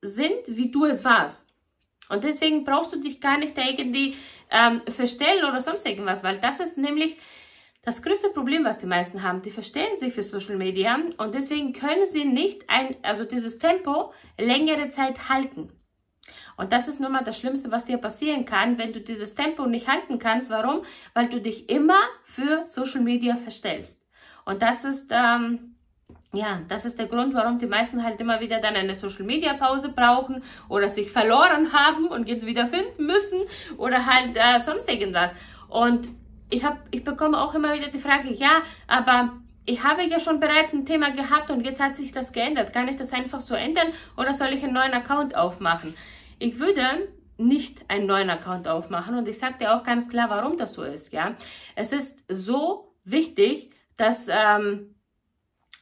sind, 0.00 0.40
wie 0.46 0.70
du 0.70 0.86
es 0.86 1.04
warst. 1.04 1.47
Und 2.08 2.24
deswegen 2.24 2.64
brauchst 2.64 2.92
du 2.92 3.00
dich 3.00 3.20
gar 3.20 3.38
nicht 3.38 3.56
irgendwie 3.56 4.16
ähm, 4.50 4.80
verstellen 4.88 5.44
oder 5.44 5.60
sonst 5.60 5.86
irgendwas, 5.86 6.22
weil 6.22 6.38
das 6.38 6.60
ist 6.60 6.78
nämlich 6.78 7.16
das 7.82 8.02
größte 8.02 8.30
Problem, 8.30 8.64
was 8.64 8.78
die 8.78 8.86
meisten 8.86 9.22
haben. 9.22 9.42
Die 9.42 9.50
verstellen 9.50 9.98
sich 9.98 10.12
für 10.12 10.22
Social 10.22 10.56
Media 10.56 10.98
und 11.18 11.34
deswegen 11.34 11.72
können 11.72 12.06
sie 12.06 12.24
nicht 12.24 12.68
ein, 12.68 12.96
also 13.02 13.24
dieses 13.24 13.58
Tempo 13.58 14.12
längere 14.38 14.88
Zeit 14.90 15.28
halten. 15.28 15.72
Und 16.56 16.72
das 16.72 16.88
ist 16.88 17.00
nun 17.00 17.12
mal 17.12 17.24
das 17.24 17.38
Schlimmste, 17.38 17.70
was 17.70 17.84
dir 17.84 17.98
passieren 17.98 18.44
kann, 18.44 18.78
wenn 18.78 18.92
du 18.92 19.00
dieses 19.00 19.34
Tempo 19.34 19.66
nicht 19.66 19.88
halten 19.88 20.18
kannst. 20.18 20.50
Warum? 20.50 20.82
Weil 21.14 21.28
du 21.28 21.40
dich 21.40 21.70
immer 21.70 22.00
für 22.24 22.66
Social 22.66 23.00
Media 23.00 23.36
verstellst. 23.36 24.04
Und 24.44 24.60
das 24.60 24.84
ist, 24.84 25.12
ähm, 25.14 25.76
ja, 26.34 26.60
das 26.68 26.84
ist 26.84 26.98
der 26.98 27.06
Grund, 27.06 27.32
warum 27.34 27.58
die 27.58 27.66
meisten 27.66 28.02
halt 28.04 28.20
immer 28.20 28.40
wieder 28.40 28.60
dann 28.60 28.76
eine 28.76 28.94
Social 28.94 29.24
Media 29.24 29.54
Pause 29.54 29.88
brauchen 29.88 30.42
oder 30.68 30.90
sich 30.90 31.10
verloren 31.10 31.72
haben 31.72 32.06
und 32.08 32.28
jetzt 32.28 32.44
wieder 32.44 32.66
finden 32.66 33.06
müssen 33.06 33.40
oder 33.78 34.04
halt 34.04 34.36
äh, 34.36 34.60
sonst 34.60 34.90
irgendwas. 34.90 35.32
Und 35.68 36.08
ich 36.50 36.64
habe, 36.64 36.78
ich 36.90 37.02
bekomme 37.02 37.40
auch 37.40 37.54
immer 37.54 37.72
wieder 37.72 37.88
die 37.88 37.98
Frage, 37.98 38.32
ja, 38.32 38.62
aber 38.86 39.38
ich 39.64 39.82
habe 39.82 40.02
ja 40.04 40.20
schon 40.20 40.40
bereits 40.40 40.72
ein 40.72 40.86
Thema 40.86 41.10
gehabt 41.10 41.50
und 41.50 41.64
jetzt 41.64 41.80
hat 41.80 41.96
sich 41.96 42.12
das 42.12 42.32
geändert. 42.32 42.72
Kann 42.72 42.88
ich 42.88 42.96
das 42.96 43.12
einfach 43.12 43.40
so 43.40 43.54
ändern 43.54 43.88
oder 44.16 44.34
soll 44.34 44.48
ich 44.48 44.62
einen 44.62 44.74
neuen 44.74 44.92
Account 44.92 45.34
aufmachen? 45.34 45.94
Ich 46.38 46.58
würde 46.58 47.08
nicht 47.38 47.88
einen 47.88 48.06
neuen 48.06 48.28
Account 48.30 48.68
aufmachen 48.68 49.16
und 49.16 49.28
ich 49.28 49.38
sage 49.38 49.58
dir 49.60 49.74
auch 49.74 49.82
ganz 49.82 50.08
klar, 50.08 50.28
warum 50.28 50.56
das 50.56 50.74
so 50.74 50.82
ist. 50.82 51.12
Ja, 51.12 51.34
es 51.74 51.92
ist 51.92 52.18
so 52.28 52.94
wichtig, 53.04 53.70
dass 53.96 54.28
ähm, 54.28 54.94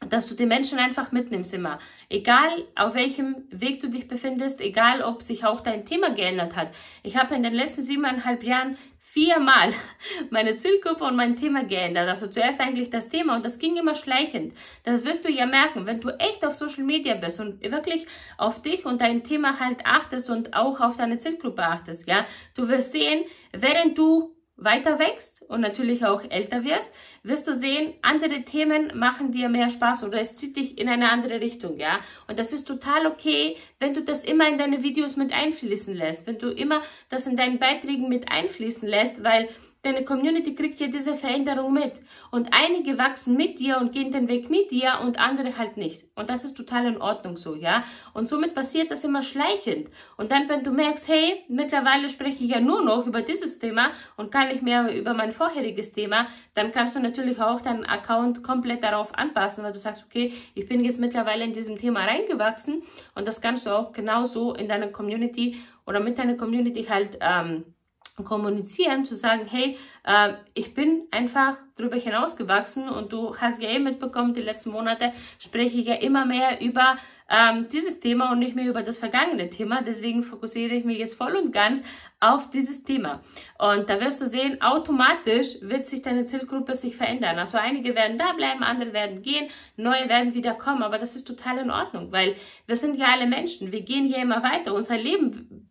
dass 0.00 0.26
du 0.26 0.34
die 0.34 0.46
Menschen 0.46 0.78
einfach 0.78 1.10
mitnimmst 1.10 1.54
immer. 1.54 1.78
Egal 2.08 2.64
auf 2.74 2.94
welchem 2.94 3.36
Weg 3.50 3.80
du 3.80 3.88
dich 3.88 4.08
befindest, 4.08 4.60
egal 4.60 5.02
ob 5.02 5.22
sich 5.22 5.44
auch 5.44 5.60
dein 5.60 5.86
Thema 5.86 6.10
geändert 6.10 6.54
hat. 6.54 6.68
Ich 7.02 7.16
habe 7.16 7.34
in 7.34 7.42
den 7.42 7.54
letzten 7.54 7.82
siebeneinhalb 7.82 8.42
Jahren 8.42 8.76
viermal 9.00 9.72
meine 10.30 10.56
Zielgruppe 10.56 11.04
und 11.04 11.16
mein 11.16 11.36
Thema 11.36 11.64
geändert. 11.64 12.08
Also 12.08 12.26
zuerst 12.26 12.60
eigentlich 12.60 12.90
das 12.90 13.08
Thema 13.08 13.36
und 13.36 13.44
das 13.44 13.58
ging 13.58 13.76
immer 13.76 13.94
schleichend. 13.94 14.52
Das 14.84 15.04
wirst 15.04 15.24
du 15.24 15.30
ja 15.30 15.46
merken, 15.46 15.86
wenn 15.86 16.00
du 16.00 16.10
echt 16.18 16.44
auf 16.44 16.54
Social 16.54 16.84
Media 16.84 17.14
bist 17.14 17.40
und 17.40 17.62
wirklich 17.62 18.06
auf 18.36 18.60
dich 18.60 18.84
und 18.84 19.00
dein 19.00 19.24
Thema 19.24 19.58
halt 19.58 19.86
achtest 19.86 20.28
und 20.28 20.54
auch 20.54 20.80
auf 20.80 20.98
deine 20.98 21.16
Zielgruppe 21.16 21.64
achtest, 21.64 22.06
ja. 22.06 22.26
Du 22.54 22.68
wirst 22.68 22.92
sehen, 22.92 23.24
während 23.52 23.96
du 23.96 24.35
weiter 24.56 24.98
wächst 24.98 25.42
und 25.42 25.60
natürlich 25.60 26.04
auch 26.04 26.22
älter 26.30 26.64
wirst, 26.64 26.88
wirst 27.22 27.46
du 27.46 27.54
sehen, 27.54 27.94
andere 28.02 28.42
Themen 28.42 28.92
machen 28.94 29.32
dir 29.32 29.48
mehr 29.48 29.68
Spaß 29.68 30.04
oder 30.04 30.20
es 30.20 30.34
zieht 30.34 30.56
dich 30.56 30.78
in 30.78 30.88
eine 30.88 31.10
andere 31.10 31.40
Richtung, 31.40 31.78
ja. 31.78 32.00
Und 32.26 32.38
das 32.38 32.52
ist 32.52 32.66
total 32.66 33.06
okay, 33.06 33.56
wenn 33.78 33.92
du 33.92 34.02
das 34.02 34.24
immer 34.24 34.48
in 34.48 34.58
deine 34.58 34.82
Videos 34.82 35.16
mit 35.16 35.32
einfließen 35.32 35.94
lässt, 35.94 36.26
wenn 36.26 36.38
du 36.38 36.48
immer 36.48 36.80
das 37.10 37.26
in 37.26 37.36
deinen 37.36 37.58
Beiträgen 37.58 38.08
mit 38.08 38.30
einfließen 38.30 38.88
lässt, 38.88 39.22
weil 39.22 39.48
deine 39.82 40.04
Community 40.04 40.54
kriegt 40.54 40.80
ja 40.80 40.88
diese 40.88 41.14
Veränderung 41.14 41.72
mit. 41.72 41.92
Und 42.30 42.48
einige 42.52 42.98
wachsen 42.98 43.36
mit 43.36 43.58
dir 43.58 43.78
und 43.78 43.92
gehen 43.92 44.10
den 44.10 44.28
Weg 44.28 44.50
mit 44.50 44.70
dir 44.70 44.98
und 45.02 45.18
andere 45.18 45.56
halt 45.58 45.76
nicht. 45.76 46.04
Und 46.16 46.30
das 46.30 46.44
ist 46.44 46.56
total 46.56 46.86
in 46.86 47.00
Ordnung 47.00 47.36
so, 47.36 47.54
ja. 47.54 47.84
Und 48.14 48.28
somit 48.28 48.54
passiert 48.54 48.90
das 48.90 49.04
immer 49.04 49.22
schleichend. 49.22 49.88
Und 50.16 50.32
dann, 50.32 50.48
wenn 50.48 50.64
du 50.64 50.70
merkst, 50.72 51.08
hey, 51.08 51.44
mittlerweile 51.48 52.08
spreche 52.08 52.44
ich 52.44 52.50
ja 52.50 52.60
nur 52.60 52.82
noch 52.82 53.06
über 53.06 53.22
dieses 53.22 53.58
Thema 53.58 53.90
und 54.16 54.32
kann 54.32 54.48
nicht 54.48 54.62
mehr 54.62 54.94
über 54.94 55.14
mein 55.14 55.32
vorheriges 55.32 55.92
Thema, 55.92 56.26
dann 56.54 56.72
kannst 56.72 56.96
du 56.96 57.00
natürlich 57.00 57.40
auch 57.40 57.60
deinen 57.60 57.84
Account 57.84 58.42
komplett 58.42 58.82
darauf 58.82 59.14
anpassen, 59.14 59.62
weil 59.62 59.72
du 59.72 59.78
sagst, 59.78 60.04
okay, 60.06 60.32
ich 60.54 60.66
bin 60.68 60.84
jetzt 60.84 60.98
mittlerweile 60.98 61.44
in 61.44 61.52
diesem 61.52 61.76
Thema 61.76 62.04
reingewachsen 62.04 62.82
und 63.14 63.28
das 63.28 63.40
kannst 63.40 63.66
du 63.66 63.70
auch 63.70 63.92
genauso 63.92 64.54
in 64.54 64.68
deiner 64.68 64.88
Community 64.88 65.60
oder 65.86 66.00
mit 66.00 66.18
deiner 66.18 66.34
Community 66.34 66.84
halt 66.84 67.18
ähm, 67.20 67.75
kommunizieren, 68.24 69.04
zu 69.04 69.14
sagen, 69.14 69.46
hey, 69.46 69.76
äh, 70.04 70.34
ich 70.54 70.74
bin 70.74 71.06
einfach 71.10 71.58
darüber 71.76 71.96
hinausgewachsen 71.96 72.88
und 72.88 73.12
du 73.12 73.36
hast 73.36 73.60
ja 73.62 73.68
eh 73.68 73.78
mitbekommen, 73.78 74.32
die 74.32 74.40
letzten 74.40 74.70
Monate 74.70 75.12
spreche 75.38 75.78
ich 75.78 75.86
ja 75.86 75.96
immer 75.96 76.24
mehr 76.24 76.60
über 76.62 76.96
ähm, 77.28 77.68
dieses 77.70 78.00
Thema 78.00 78.32
und 78.32 78.38
nicht 78.38 78.56
mehr 78.56 78.66
über 78.66 78.82
das 78.82 78.96
vergangene 78.96 79.50
Thema. 79.50 79.82
Deswegen 79.82 80.22
fokussiere 80.22 80.74
ich 80.74 80.84
mich 80.84 80.98
jetzt 80.98 81.16
voll 81.16 81.36
und 81.36 81.52
ganz 81.52 81.82
auf 82.18 82.48
dieses 82.48 82.84
Thema. 82.84 83.20
Und 83.58 83.90
da 83.90 84.00
wirst 84.00 84.22
du 84.22 84.26
sehen, 84.26 84.62
automatisch 84.62 85.60
wird 85.60 85.86
sich 85.86 86.00
deine 86.00 86.24
Zielgruppe 86.24 86.74
sich 86.74 86.96
verändern. 86.96 87.38
Also 87.38 87.58
einige 87.58 87.94
werden 87.94 88.16
da 88.16 88.32
bleiben, 88.32 88.62
andere 88.62 88.94
werden 88.94 89.20
gehen, 89.20 89.48
neue 89.76 90.08
werden 90.08 90.32
wieder 90.32 90.54
kommen. 90.54 90.82
Aber 90.82 90.98
das 90.98 91.16
ist 91.16 91.26
total 91.26 91.58
in 91.58 91.70
Ordnung, 91.70 92.12
weil 92.12 92.36
wir 92.66 92.76
sind 92.76 92.96
ja 92.96 93.06
alle 93.12 93.26
Menschen. 93.26 93.72
Wir 93.72 93.82
gehen 93.82 94.06
ja 94.06 94.22
immer 94.22 94.42
weiter. 94.42 94.72
Unser 94.72 94.96
Leben 94.96 95.68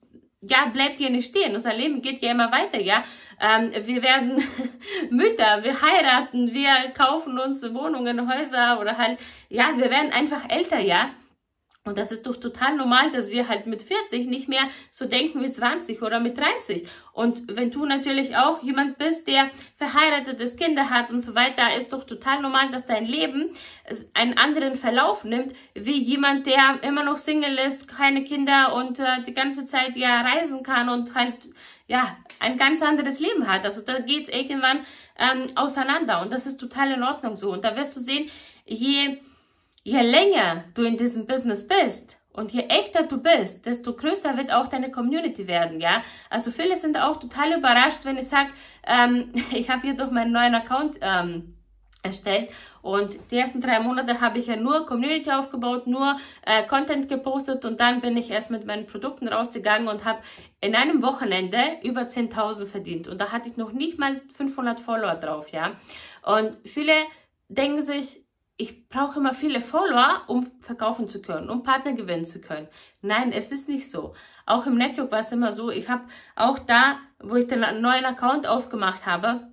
ja, 0.47 0.65
bleibt 0.71 0.99
ja 0.99 1.09
nicht 1.09 1.29
stehen. 1.29 1.55
Unser 1.55 1.73
Leben 1.73 2.01
geht 2.01 2.21
ja 2.21 2.31
immer 2.31 2.51
weiter, 2.51 2.79
ja. 2.79 3.03
Ähm, 3.39 3.71
wir 3.85 4.01
werden 4.01 4.43
Mütter, 5.09 5.63
wir 5.63 5.81
heiraten, 5.81 6.53
wir 6.53 6.91
kaufen 6.93 7.37
uns 7.39 7.61
Wohnungen, 7.73 8.29
Häuser 8.31 8.79
oder 8.79 8.97
halt, 8.97 9.19
ja, 9.49 9.71
wir 9.75 9.89
werden 9.91 10.11
einfach 10.11 10.49
älter, 10.49 10.79
ja. 10.79 11.09
Und 11.87 11.99
das 11.99 12.11
ist 12.11 12.25
doch 12.25 12.35
total 12.35 12.77
normal, 12.77 13.11
dass 13.11 13.29
wir 13.29 13.47
halt 13.47 13.67
mit 13.67 13.83
40 13.83 14.25
nicht 14.25 14.47
mehr 14.47 14.63
so 14.89 15.05
denken 15.05 15.43
wie 15.43 15.51
20 15.51 16.01
oder 16.01 16.19
mit 16.19 16.35
30. 16.35 16.87
Und 17.13 17.43
wenn 17.55 17.69
du 17.69 17.85
natürlich 17.85 18.35
auch 18.35 18.63
jemand 18.63 18.97
bist, 18.97 19.27
der 19.27 19.51
verheiratet 19.77 20.41
ist, 20.41 20.57
Kinder 20.57 20.89
hat 20.89 21.11
und 21.11 21.19
so 21.19 21.35
weiter, 21.35 21.75
ist 21.77 21.93
doch 21.93 22.03
total 22.03 22.41
normal, 22.41 22.71
dass 22.71 22.87
dein 22.87 23.05
Leben 23.05 23.51
einen 24.15 24.35
anderen 24.35 24.73
Verlauf 24.73 25.25
nimmt, 25.25 25.55
wie 25.75 25.99
jemand, 25.99 26.47
der 26.47 26.79
immer 26.81 27.03
noch 27.03 27.19
Single 27.19 27.59
ist, 27.59 27.87
keine 27.87 28.23
Kinder 28.23 28.73
und 28.73 28.97
äh, 28.97 29.21
die 29.27 29.35
ganze 29.35 29.65
Zeit 29.65 29.95
ja 29.95 30.21
reisen 30.21 30.63
kann 30.63 30.89
und 30.89 31.13
halt, 31.13 31.35
ja, 31.85 32.17
ein 32.39 32.57
ganz 32.57 32.81
anderes 32.81 33.19
Leben 33.19 33.47
hat. 33.47 33.63
Also 33.63 33.81
da 33.81 33.99
geht's 33.99 34.29
irgendwann 34.29 34.79
ähm, 35.19 35.51
auseinander 35.55 36.23
und 36.23 36.33
das 36.33 36.47
ist 36.47 36.57
total 36.57 36.93
in 36.93 37.03
Ordnung 37.03 37.35
so. 37.35 37.51
Und 37.51 37.63
da 37.63 37.75
wirst 37.75 37.95
du 37.95 37.99
sehen, 37.99 38.27
je 38.65 39.19
je 39.85 40.01
länger 40.01 40.65
du 40.73 40.81
in 40.83 40.97
diesem 40.97 41.25
Business 41.27 41.65
bist 41.65 42.17
und 42.33 42.51
je 42.51 42.63
echter 42.63 43.03
du 43.03 43.17
bist, 43.17 43.65
desto 43.65 43.93
größer 43.93 44.35
wird 44.35 44.51
auch 44.51 44.67
deine 44.67 44.91
Community 44.91 45.47
werden, 45.47 45.79
ja. 45.79 46.01
Also 46.29 46.51
viele 46.51 46.75
sind 46.75 46.97
auch 46.97 47.17
total 47.17 47.53
überrascht, 47.53 48.03
wenn 48.03 48.17
ich 48.17 48.27
sage, 48.27 48.49
ähm, 48.85 49.31
ich 49.51 49.69
habe 49.69 49.83
hier 49.83 49.93
doch 49.95 50.11
meinen 50.11 50.33
neuen 50.33 50.55
Account 50.55 50.97
ähm, 51.01 51.55
erstellt 52.01 52.49
und 52.81 53.17
die 53.29 53.37
ersten 53.37 53.61
drei 53.61 53.79
Monate 53.79 54.21
habe 54.21 54.39
ich 54.39 54.47
ja 54.47 54.55
nur 54.55 54.87
Community 54.87 55.31
aufgebaut, 55.31 55.85
nur 55.85 56.17
äh, 56.45 56.63
Content 56.63 57.07
gepostet 57.07 57.63
und 57.63 57.79
dann 57.79 58.01
bin 58.01 58.17
ich 58.17 58.31
erst 58.31 58.49
mit 58.49 58.65
meinen 58.65 58.87
Produkten 58.87 59.27
rausgegangen 59.27 59.87
und 59.87 60.03
habe 60.03 60.19
in 60.61 60.75
einem 60.75 61.03
Wochenende 61.03 61.59
über 61.83 62.01
10.000 62.01 62.65
verdient 62.65 63.07
und 63.07 63.21
da 63.21 63.31
hatte 63.31 63.49
ich 63.49 63.57
noch 63.57 63.71
nicht 63.71 63.99
mal 63.99 64.21
500 64.33 64.79
Follower 64.79 65.15
drauf, 65.15 65.49
ja. 65.51 65.73
Und 66.23 66.57
viele 66.65 66.93
denken 67.49 67.83
sich, 67.83 68.24
ich 68.57 68.87
brauche 68.87 69.19
immer 69.19 69.33
viele 69.33 69.61
Follower, 69.61 70.21
um 70.27 70.49
verkaufen 70.61 71.07
zu 71.07 71.21
können, 71.21 71.49
um 71.49 71.63
Partner 71.63 71.93
gewinnen 71.93 72.25
zu 72.25 72.39
können. 72.39 72.67
Nein, 73.01 73.31
es 73.33 73.51
ist 73.51 73.67
nicht 73.67 73.89
so. 73.89 74.13
Auch 74.45 74.65
im 74.65 74.75
Network 74.75 75.11
war 75.11 75.19
es 75.19 75.31
immer 75.31 75.51
so. 75.51 75.69
Ich 75.69 75.89
habe 75.89 76.03
auch 76.35 76.59
da, 76.59 76.99
wo 77.19 77.35
ich 77.35 77.47
den 77.47 77.59
neuen 77.81 78.05
Account 78.05 78.47
aufgemacht 78.47 79.05
habe, 79.05 79.47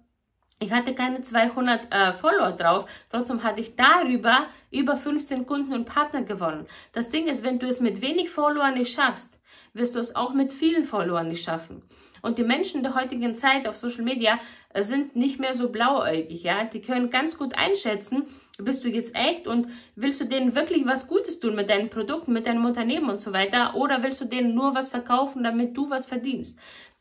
ich 0.62 0.70
hatte 0.70 0.94
keine 0.94 1.22
200 1.22 1.92
äh, 1.92 2.12
Follower 2.12 2.52
drauf, 2.52 2.84
trotzdem 3.10 3.42
hatte 3.42 3.60
ich 3.60 3.74
darüber 3.74 4.46
über 4.70 4.96
15 4.96 5.44
Kunden 5.44 5.72
und 5.72 5.86
Partner 5.86 6.22
gewonnen. 6.22 6.68
Das 6.92 7.10
Ding 7.10 7.26
ist, 7.26 7.42
wenn 7.42 7.58
du 7.58 7.66
es 7.66 7.80
mit 7.80 8.00
wenig 8.00 8.30
Followern 8.30 8.74
nicht 8.74 8.94
schaffst, 8.94 9.40
wirst 9.74 9.94
du 9.94 9.98
es 9.98 10.14
auch 10.14 10.34
mit 10.34 10.52
vielen 10.52 10.84
Followern 10.84 11.28
nicht 11.28 11.44
schaffen. 11.44 11.82
Und 12.22 12.38
die 12.38 12.44
Menschen 12.44 12.82
der 12.82 12.94
heutigen 12.94 13.34
Zeit 13.34 13.66
auf 13.66 13.76
Social 13.76 14.04
Media 14.04 14.38
äh, 14.72 14.82
sind 14.82 15.16
nicht 15.16 15.40
mehr 15.40 15.54
so 15.54 15.70
blauäugig, 15.70 16.42
ja. 16.42 16.64
Die 16.64 16.80
können 16.80 17.10
ganz 17.10 17.36
gut 17.36 17.56
einschätzen, 17.56 18.26
bist 18.58 18.84
du 18.84 18.88
jetzt 18.88 19.14
echt 19.14 19.46
und 19.46 19.66
willst 19.96 20.20
du 20.20 20.24
denen 20.24 20.54
wirklich 20.54 20.86
was 20.86 21.08
Gutes 21.08 21.40
tun 21.40 21.54
mit 21.54 21.68
deinen 21.68 21.90
Produkten, 21.90 22.32
mit 22.32 22.46
deinem 22.46 22.64
Unternehmen 22.64 23.10
und 23.10 23.20
so 23.20 23.32
weiter 23.32 23.74
oder 23.74 24.02
willst 24.02 24.20
du 24.20 24.24
denen 24.24 24.54
nur 24.54 24.74
was 24.74 24.88
verkaufen, 24.88 25.42
damit 25.42 25.76
du 25.76 25.90
was 25.90 26.06
verdienst? 26.06 26.58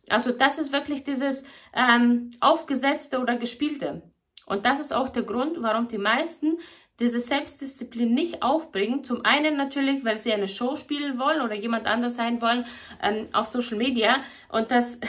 Also 0.09 0.31
das 0.31 0.57
ist 0.57 0.73
wirklich 0.73 1.03
dieses 1.03 1.43
ähm, 1.73 2.31
aufgesetzte 2.39 3.19
oder 3.19 3.37
gespielte. 3.37 4.01
Und 4.45 4.65
das 4.65 4.79
ist 4.79 4.91
auch 4.91 5.09
der 5.09 5.23
Grund, 5.23 5.61
warum 5.61 5.87
die 5.87 5.97
meisten 5.97 6.57
diese 7.01 7.19
Selbstdisziplin 7.19 8.13
nicht 8.13 8.43
aufbringen. 8.43 9.03
Zum 9.03 9.25
einen 9.25 9.57
natürlich, 9.57 10.05
weil 10.05 10.17
sie 10.17 10.31
eine 10.31 10.47
Show 10.47 10.75
spielen 10.75 11.19
wollen 11.19 11.41
oder 11.41 11.55
jemand 11.55 11.87
anders 11.87 12.15
sein 12.15 12.41
wollen 12.41 12.65
ähm, 13.01 13.27
auf 13.33 13.47
Social 13.47 13.77
Media. 13.77 14.21
Und 14.49 14.71
das, 14.71 14.99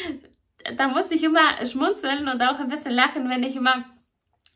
da 0.76 0.88
muss 0.88 1.10
ich 1.10 1.22
immer 1.22 1.64
schmunzeln 1.64 2.28
und 2.28 2.42
auch 2.42 2.58
ein 2.58 2.68
bisschen 2.68 2.92
lachen, 2.92 3.28
wenn 3.28 3.42
ich 3.42 3.54
immer 3.54 3.84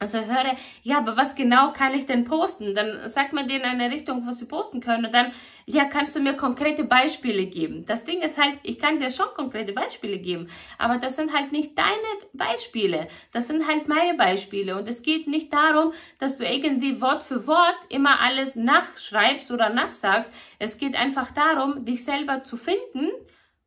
also 0.03 0.19
höre, 0.19 0.57
ja, 0.83 0.97
aber 0.97 1.19
was 1.19 1.35
genau 1.35 1.75
kann 1.75 1.93
ich 1.93 2.07
denn 2.07 2.25
posten? 2.25 2.75
Dann 2.75 3.07
sagt 3.11 3.35
man 3.35 3.49
denen 3.49 3.67
eine 3.67 3.91
Richtung, 3.91 4.27
was 4.27 4.39
sie 4.39 4.47
posten 4.47 4.81
können 4.81 5.05
und 5.05 5.13
dann, 5.15 5.31
ja, 5.67 5.85
kannst 5.85 6.17
du 6.17 6.21
mir 6.21 6.33
konkrete 6.39 6.85
Beispiele 6.85 7.45
geben? 7.45 7.85
Das 7.85 8.05
Ding 8.05 8.23
ist 8.23 8.39
halt, 8.39 8.59
ich 8.63 8.79
kann 8.79 8.99
dir 8.99 9.11
schon 9.11 9.27
konkrete 9.35 9.75
Beispiele 9.75 10.19
geben, 10.19 10.49
aber 10.79 10.97
das 10.97 11.17
sind 11.17 11.35
halt 11.35 11.53
nicht 11.53 11.77
deine 11.77 11.91
Beispiele, 12.33 13.09
das 13.33 13.49
sind 13.49 13.69
halt 13.69 13.89
meine 13.89 14.17
Beispiele 14.17 14.79
und 14.79 14.89
es 14.89 15.03
geht 15.03 15.29
nicht 15.29 15.53
darum, 15.53 15.93
dass 16.19 16.39
du 16.39 16.47
irgendwie 16.47 17.03
Wort 17.03 17.23
für 17.23 17.47
Wort 17.47 17.77
immer 17.91 18.21
alles 18.21 18.57
nachschreibst 18.57 19.51
oder 19.51 19.69
nachsagst. 19.69 20.33
Es 20.59 20.79
geht 20.79 20.97
einfach 20.97 21.31
darum, 21.31 21.85
dich 21.85 22.05
selber 22.05 22.43
zu 22.43 22.57
finden 22.57 23.11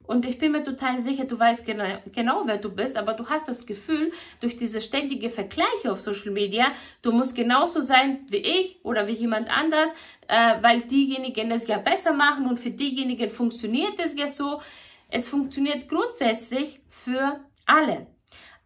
und 0.06 0.26
ich 0.26 0.38
bin 0.38 0.52
mir 0.52 0.64
total 0.64 1.00
sicher, 1.00 1.26
du 1.26 1.40
weißt 1.40 1.66
genau, 1.66 1.86
genau, 2.12 2.44
wer 2.46 2.58
du 2.58 2.70
bist, 2.70 2.98
aber 2.98 3.14
du 3.14 3.28
hast 3.30 3.48
das 3.48 3.66
Gefühl, 3.66 4.12
durch 4.42 4.58
diese 4.58 4.82
ständige 4.82 5.30
Vergleiche 5.30 5.92
auf 5.92 6.00
Social 6.00 6.32
Media, 6.32 6.72
du 7.02 7.12
musst 7.12 7.36
genauso 7.36 7.82
sein 7.82 8.20
wie 8.30 8.38
ich 8.38 8.80
oder 8.84 9.08
wie 9.08 9.14
jemand 9.14 9.50
anders, 9.50 9.92
äh, 10.28 10.56
weil 10.62 10.82
diejenigen 10.82 11.52
es 11.52 11.68
ja 11.68 11.78
besser 11.78 12.14
machen 12.14 12.48
und 12.48 12.60
für 12.60 12.72
diejenigen 12.72 13.30
funktioniert 13.30 13.98
es 14.00 14.16
ja 14.18 14.28
so. 14.28 14.62
Es 15.10 15.28
funktioniert 15.28 15.88
grundsätzlich 15.88 16.82
für 16.90 17.40
alle. 17.66 18.08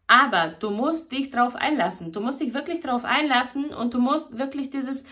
Aber 0.08 0.56
du 0.60 0.70
musst 0.70 1.12
dich 1.12 1.30
darauf 1.30 1.56
einlassen. 1.56 2.14
Du 2.14 2.22
musst 2.22 2.40
dich 2.40 2.54
wirklich 2.54 2.80
darauf 2.80 3.04
einlassen 3.04 3.74
und 3.74 3.94
du 3.94 4.00
musst 4.00 4.38
wirklich 4.38 4.70
dieses 4.70 5.04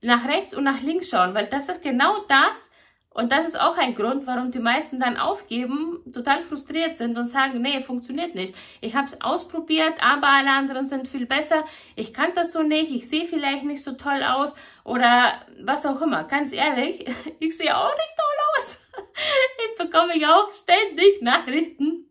nach 0.00 0.26
rechts 0.26 0.54
und 0.54 0.64
nach 0.64 0.80
links 0.80 1.10
schauen, 1.10 1.34
weil 1.34 1.46
das 1.46 1.68
ist 1.68 1.82
genau 1.82 2.24
das, 2.28 2.69
und 3.12 3.32
das 3.32 3.46
ist 3.46 3.58
auch 3.58 3.76
ein 3.76 3.96
Grund, 3.96 4.26
warum 4.26 4.52
die 4.52 4.60
meisten 4.60 5.00
dann 5.00 5.16
aufgeben, 5.16 5.98
total 6.12 6.42
frustriert 6.42 6.96
sind 6.96 7.18
und 7.18 7.24
sagen, 7.24 7.60
nee, 7.60 7.80
funktioniert 7.82 8.36
nicht. 8.36 8.54
Ich 8.80 8.94
habe 8.94 9.06
es 9.06 9.20
ausprobiert, 9.20 9.94
aber 10.00 10.28
alle 10.28 10.50
anderen 10.50 10.86
sind 10.86 11.08
viel 11.08 11.26
besser. 11.26 11.64
Ich 11.96 12.14
kann 12.14 12.30
das 12.36 12.52
so 12.52 12.62
nicht, 12.62 12.92
ich 12.92 13.08
sehe 13.08 13.26
vielleicht 13.26 13.64
nicht 13.64 13.82
so 13.82 13.92
toll 13.92 14.22
aus 14.22 14.54
oder 14.84 15.40
was 15.60 15.86
auch 15.86 16.00
immer. 16.02 16.22
Ganz 16.24 16.52
ehrlich, 16.52 17.04
ich 17.40 17.56
sehe 17.56 17.76
auch 17.76 17.92
nicht 17.92 18.16
toll 18.16 18.62
aus. 18.62 18.78
Ich 19.72 19.78
bekomme 19.78 20.18
ja 20.18 20.36
auch 20.36 20.50
ständig 20.52 21.20
Nachrichten. 21.20 22.09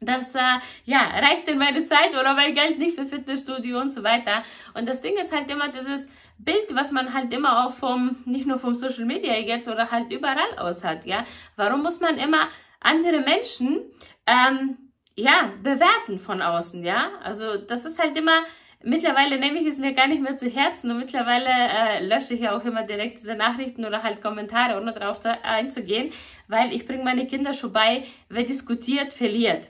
Das 0.00 0.34
äh, 0.34 0.40
ja, 0.86 1.00
reicht 1.00 1.46
in 1.48 1.58
meine 1.58 1.84
Zeit 1.84 2.12
oder 2.12 2.34
mein 2.34 2.54
Geld 2.54 2.78
nicht 2.78 2.98
für 2.98 3.06
Fitnessstudio 3.06 3.78
und 3.80 3.92
so 3.92 4.02
weiter. 4.02 4.42
Und 4.74 4.88
das 4.88 5.02
Ding 5.02 5.14
ist 5.18 5.34
halt 5.34 5.50
immer 5.50 5.68
dieses, 5.68 6.08
Bild, 6.44 6.74
was 6.74 6.90
man 6.90 7.12
halt 7.12 7.32
immer 7.34 7.66
auch 7.66 7.72
vom, 7.72 8.16
nicht 8.24 8.46
nur 8.46 8.58
vom 8.58 8.74
Social 8.74 9.04
Media 9.04 9.34
jetzt 9.34 9.68
oder 9.68 9.90
halt 9.90 10.10
überall 10.12 10.58
aus 10.58 10.84
hat, 10.84 11.04
ja. 11.04 11.24
Warum 11.56 11.82
muss 11.82 12.00
man 12.00 12.16
immer 12.16 12.48
andere 12.80 13.20
Menschen, 13.20 13.82
ähm, 14.26 14.78
ja, 15.16 15.52
bewerten 15.62 16.18
von 16.18 16.40
außen, 16.40 16.82
ja? 16.82 17.10
Also, 17.22 17.58
das 17.58 17.84
ist 17.84 17.98
halt 17.98 18.16
immer, 18.16 18.44
mittlerweile 18.82 19.38
nehme 19.38 19.60
ich 19.60 19.66
es 19.66 19.76
mir 19.76 19.92
gar 19.92 20.06
nicht 20.06 20.22
mehr 20.22 20.36
zu 20.36 20.48
Herzen 20.48 20.90
und 20.90 20.98
mittlerweile 20.98 21.50
äh, 21.50 22.06
lösche 22.06 22.34
ich 22.34 22.40
ja 22.40 22.56
auch 22.56 22.64
immer 22.64 22.84
direkt 22.84 23.18
diese 23.18 23.34
Nachrichten 23.34 23.84
oder 23.84 24.02
halt 24.02 24.22
Kommentare, 24.22 24.80
ohne 24.80 24.94
darauf 24.94 25.20
zu, 25.20 25.28
einzugehen, 25.44 26.10
weil 26.48 26.72
ich 26.72 26.86
bringe 26.86 27.04
meine 27.04 27.26
Kinder 27.26 27.52
schon 27.52 27.72
bei, 27.72 28.04
wer 28.30 28.44
diskutiert, 28.44 29.12
verliert. 29.12 29.68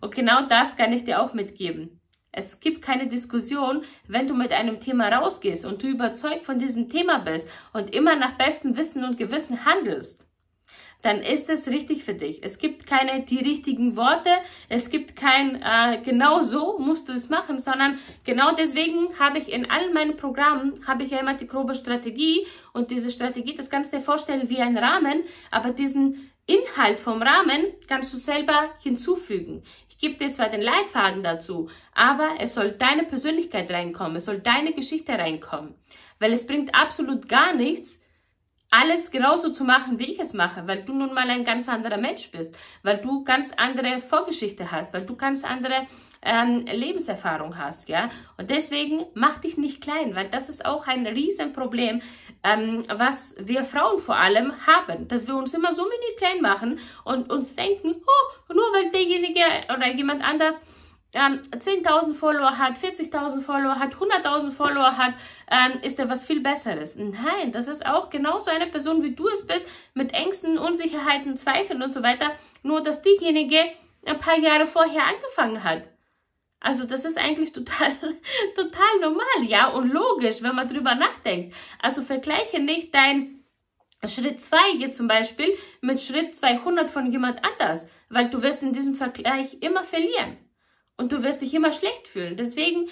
Und 0.00 0.14
genau 0.14 0.46
das 0.46 0.76
kann 0.76 0.92
ich 0.92 1.04
dir 1.04 1.22
auch 1.22 1.34
mitgeben. 1.34 2.00
Es 2.32 2.60
gibt 2.60 2.82
keine 2.82 3.08
Diskussion, 3.08 3.82
wenn 4.06 4.26
du 4.26 4.34
mit 4.34 4.52
einem 4.52 4.78
Thema 4.78 5.08
rausgehst 5.08 5.64
und 5.64 5.82
du 5.82 5.88
überzeugt 5.88 6.44
von 6.44 6.58
diesem 6.58 6.88
Thema 6.88 7.18
bist 7.18 7.48
und 7.72 7.94
immer 7.94 8.14
nach 8.14 8.34
bestem 8.38 8.76
Wissen 8.76 9.04
und 9.04 9.16
Gewissen 9.16 9.64
handelst. 9.64 10.26
dann 11.02 11.22
ist 11.22 11.48
es 11.48 11.68
richtig 11.68 12.04
für 12.04 12.14
dich. 12.14 12.42
Es 12.42 12.58
gibt 12.58 12.86
keine 12.86 13.22
die 13.22 13.38
richtigen 13.38 13.96
Worte, 13.96 14.30
es 14.68 14.90
gibt 14.90 15.16
kein 15.16 15.60
äh, 15.62 16.00
genau 16.04 16.42
so 16.42 16.78
musst 16.78 17.08
du 17.08 17.12
es 17.12 17.28
machen, 17.30 17.58
sondern 17.58 17.98
genau 18.24 18.54
deswegen 18.54 19.18
habe 19.18 19.38
ich 19.38 19.50
in 19.50 19.70
allen 19.70 19.94
meinen 19.94 20.16
Programmen 20.16 20.74
habe 20.86 21.04
ich 21.04 21.10
ja 21.10 21.18
immer 21.18 21.34
die 21.34 21.46
grobe 21.46 21.74
Strategie 21.74 22.46
und 22.72 22.90
diese 22.90 23.10
Strategie, 23.10 23.54
das 23.54 23.70
kannst 23.70 23.92
du 23.92 23.96
dir 23.96 24.02
vorstellen 24.02 24.50
wie 24.50 24.60
ein 24.60 24.76
Rahmen, 24.76 25.24
aber 25.50 25.70
diesen 25.70 26.30
Inhalt 26.46 26.98
vom 27.00 27.22
Rahmen 27.22 27.64
kannst 27.86 28.12
du 28.12 28.18
selber 28.18 28.70
hinzufügen. 28.82 29.62
Gebe 30.00 30.16
dir 30.16 30.32
zwar 30.32 30.48
den 30.48 30.62
Leitfaden 30.62 31.22
dazu, 31.22 31.68
aber 31.92 32.36
es 32.38 32.54
soll 32.54 32.72
deine 32.72 33.04
Persönlichkeit 33.04 33.70
reinkommen, 33.70 34.16
es 34.16 34.24
soll 34.24 34.38
deine 34.38 34.72
Geschichte 34.72 35.12
reinkommen, 35.12 35.74
weil 36.18 36.32
es 36.32 36.46
bringt 36.46 36.74
absolut 36.74 37.28
gar 37.28 37.54
nichts, 37.54 37.99
alles 38.70 39.10
genauso 39.10 39.50
zu 39.50 39.64
machen, 39.64 39.98
wie 39.98 40.12
ich 40.12 40.20
es 40.20 40.32
mache, 40.32 40.66
weil 40.66 40.84
du 40.84 40.94
nun 40.94 41.12
mal 41.12 41.28
ein 41.28 41.44
ganz 41.44 41.68
anderer 41.68 41.98
Mensch 41.98 42.30
bist, 42.30 42.56
weil 42.82 42.98
du 42.98 43.24
ganz 43.24 43.52
andere 43.56 44.00
Vorgeschichte 44.00 44.70
hast, 44.70 44.94
weil 44.94 45.04
du 45.04 45.16
ganz 45.16 45.42
andere 45.42 45.86
ähm, 46.22 46.64
Lebenserfahrung 46.66 47.58
hast, 47.58 47.88
ja. 47.88 48.08
Und 48.38 48.50
deswegen 48.50 49.06
mach 49.14 49.38
dich 49.38 49.56
nicht 49.56 49.80
klein, 49.80 50.14
weil 50.14 50.28
das 50.28 50.48
ist 50.48 50.64
auch 50.64 50.86
ein 50.86 51.06
Riesenproblem, 51.06 52.00
ähm, 52.44 52.84
was 52.94 53.34
wir 53.40 53.64
Frauen 53.64 53.98
vor 53.98 54.16
allem 54.16 54.52
haben, 54.66 55.08
dass 55.08 55.26
wir 55.26 55.34
uns 55.34 55.52
immer 55.52 55.74
so 55.74 55.82
mini 55.82 56.16
klein 56.16 56.40
machen 56.40 56.78
und 57.04 57.32
uns 57.32 57.56
denken, 57.56 57.96
oh, 57.96 58.52
nur 58.54 58.72
weil 58.72 58.90
derjenige 58.92 59.40
oder 59.74 59.92
jemand 59.92 60.22
anders 60.22 60.60
ähm, 61.14 61.40
10.000 61.50 62.14
Follower 62.14 62.56
hat, 62.56 62.78
40.000 62.78 63.42
Follower 63.42 63.78
hat, 63.78 63.94
100.000 63.94 64.52
Follower 64.52 64.96
hat, 64.96 65.14
ähm, 65.50 65.80
ist 65.82 65.98
er 65.98 66.08
was 66.08 66.24
viel 66.24 66.40
Besseres. 66.40 66.96
Nein, 66.96 67.52
das 67.52 67.66
ist 67.66 67.84
auch 67.84 68.10
genauso 68.10 68.50
eine 68.50 68.68
Person, 68.68 69.02
wie 69.02 69.14
du 69.14 69.28
es 69.28 69.46
bist, 69.46 69.66
mit 69.94 70.12
Ängsten, 70.14 70.58
Unsicherheiten, 70.58 71.36
Zweifeln 71.36 71.82
und 71.82 71.92
so 71.92 72.02
weiter, 72.02 72.30
nur 72.62 72.82
dass 72.82 73.02
diejenige 73.02 73.58
ein 74.06 74.18
paar 74.18 74.38
Jahre 74.38 74.66
vorher 74.66 75.04
angefangen 75.06 75.64
hat. 75.64 75.82
Also 76.60 76.84
das 76.84 77.04
ist 77.04 77.18
eigentlich 77.18 77.52
total, 77.52 77.90
total 78.54 79.00
normal, 79.00 79.44
ja, 79.46 79.68
und 79.68 79.92
logisch, 79.92 80.42
wenn 80.42 80.54
man 80.54 80.68
drüber 80.68 80.94
nachdenkt. 80.94 81.56
Also 81.80 82.02
vergleiche 82.02 82.60
nicht 82.60 82.94
dein 82.94 83.42
Schritt 84.06 84.40
2 84.40 84.56
hier 84.76 84.92
zum 84.92 85.08
Beispiel 85.08 85.56
mit 85.80 86.00
Schritt 86.00 86.36
200 86.36 86.90
von 86.90 87.10
jemand 87.10 87.44
anders, 87.44 87.86
weil 88.10 88.30
du 88.30 88.42
wirst 88.42 88.62
in 88.62 88.72
diesem 88.72 88.94
Vergleich 88.94 89.58
immer 89.60 89.84
verlieren 89.84 90.38
und 91.00 91.12
du 91.12 91.22
wirst 91.22 91.40
dich 91.40 91.54
immer 91.54 91.72
schlecht 91.72 92.06
fühlen. 92.06 92.36
Deswegen 92.36 92.88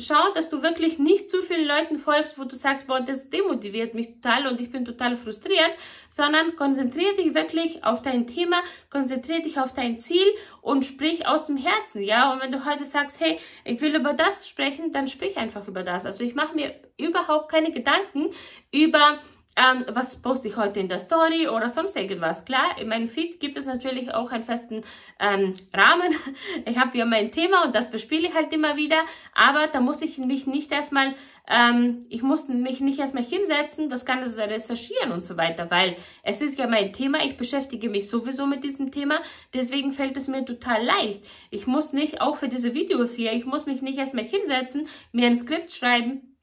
schau, 0.00 0.32
dass 0.34 0.48
du 0.48 0.62
wirklich 0.62 0.98
nicht 0.98 1.30
zu 1.30 1.42
vielen 1.42 1.66
Leuten 1.66 1.98
folgst, 1.98 2.38
wo 2.38 2.44
du 2.44 2.56
sagst, 2.56 2.86
boah, 2.86 3.00
das 3.00 3.30
demotiviert 3.30 3.94
mich 3.94 4.14
total 4.14 4.48
und 4.48 4.60
ich 4.60 4.70
bin 4.70 4.84
total 4.84 5.16
frustriert, 5.16 5.70
sondern 6.10 6.56
konzentriere 6.56 7.14
dich 7.16 7.34
wirklich 7.34 7.84
auf 7.84 8.02
dein 8.02 8.26
Thema, 8.26 8.62
konzentriere 8.90 9.42
dich 9.42 9.60
auf 9.60 9.72
dein 9.72 9.98
Ziel 9.98 10.26
und 10.62 10.84
sprich 10.84 11.26
aus 11.26 11.46
dem 11.46 11.56
Herzen, 11.56 12.02
ja. 12.02 12.32
Und 12.32 12.42
wenn 12.42 12.50
du 12.50 12.64
heute 12.64 12.84
sagst, 12.84 13.20
hey, 13.20 13.38
ich 13.64 13.80
will 13.82 13.94
über 13.94 14.14
das 14.14 14.48
sprechen, 14.48 14.90
dann 14.90 15.06
sprich 15.06 15.36
einfach 15.36 15.68
über 15.68 15.82
das. 15.82 16.06
Also 16.06 16.24
ich 16.24 16.34
mache 16.34 16.54
mir 16.54 16.74
überhaupt 16.98 17.50
keine 17.50 17.70
Gedanken 17.70 18.30
über 18.72 19.20
ähm, 19.56 19.84
was 19.88 20.20
poste 20.20 20.48
ich 20.48 20.56
heute 20.56 20.80
in 20.80 20.88
der 20.88 20.98
Story 20.98 21.48
oder 21.48 21.68
sonst 21.68 21.96
irgendwas. 21.96 22.44
Klar, 22.44 22.78
in 22.80 22.88
meinem 22.88 23.08
Feed 23.08 23.40
gibt 23.40 23.56
es 23.56 23.66
natürlich 23.66 24.12
auch 24.12 24.32
einen 24.32 24.42
festen 24.42 24.82
ähm, 25.20 25.54
Rahmen. 25.72 26.14
Ich 26.66 26.78
habe 26.78 26.96
ja 26.96 27.04
mein 27.04 27.30
Thema 27.30 27.64
und 27.64 27.74
das 27.74 27.90
bespiele 27.90 28.28
ich 28.28 28.34
halt 28.34 28.52
immer 28.52 28.76
wieder, 28.76 28.98
aber 29.34 29.66
da 29.66 29.80
muss 29.80 30.02
ich 30.02 30.18
mich 30.18 30.46
nicht 30.46 30.72
erstmal, 30.72 31.14
ähm, 31.48 32.06
ich 32.08 32.22
muss 32.22 32.48
mich 32.48 32.80
nicht 32.80 32.98
erstmal 32.98 33.22
hinsetzen, 33.22 33.88
das 33.88 34.06
kann 34.06 34.24
ich 34.24 34.36
recherchieren 34.36 35.12
und 35.12 35.22
so 35.22 35.36
weiter, 35.36 35.70
weil 35.70 35.96
es 36.22 36.40
ist 36.40 36.58
ja 36.58 36.66
mein 36.66 36.92
Thema, 36.92 37.24
ich 37.24 37.36
beschäftige 37.36 37.90
mich 37.90 38.08
sowieso 38.08 38.46
mit 38.46 38.64
diesem 38.64 38.90
Thema, 38.90 39.20
deswegen 39.52 39.92
fällt 39.92 40.16
es 40.16 40.28
mir 40.28 40.44
total 40.44 40.84
leicht. 40.84 41.26
Ich 41.50 41.66
muss 41.66 41.92
nicht, 41.92 42.20
auch 42.20 42.36
für 42.36 42.48
diese 42.48 42.74
Videos 42.74 43.14
hier, 43.14 43.32
ich 43.32 43.44
muss 43.44 43.66
mich 43.66 43.82
nicht 43.82 43.98
erstmal 43.98 44.24
hinsetzen, 44.24 44.88
mir 45.12 45.26
ein 45.26 45.36
Skript 45.36 45.72
schreiben, 45.72 46.33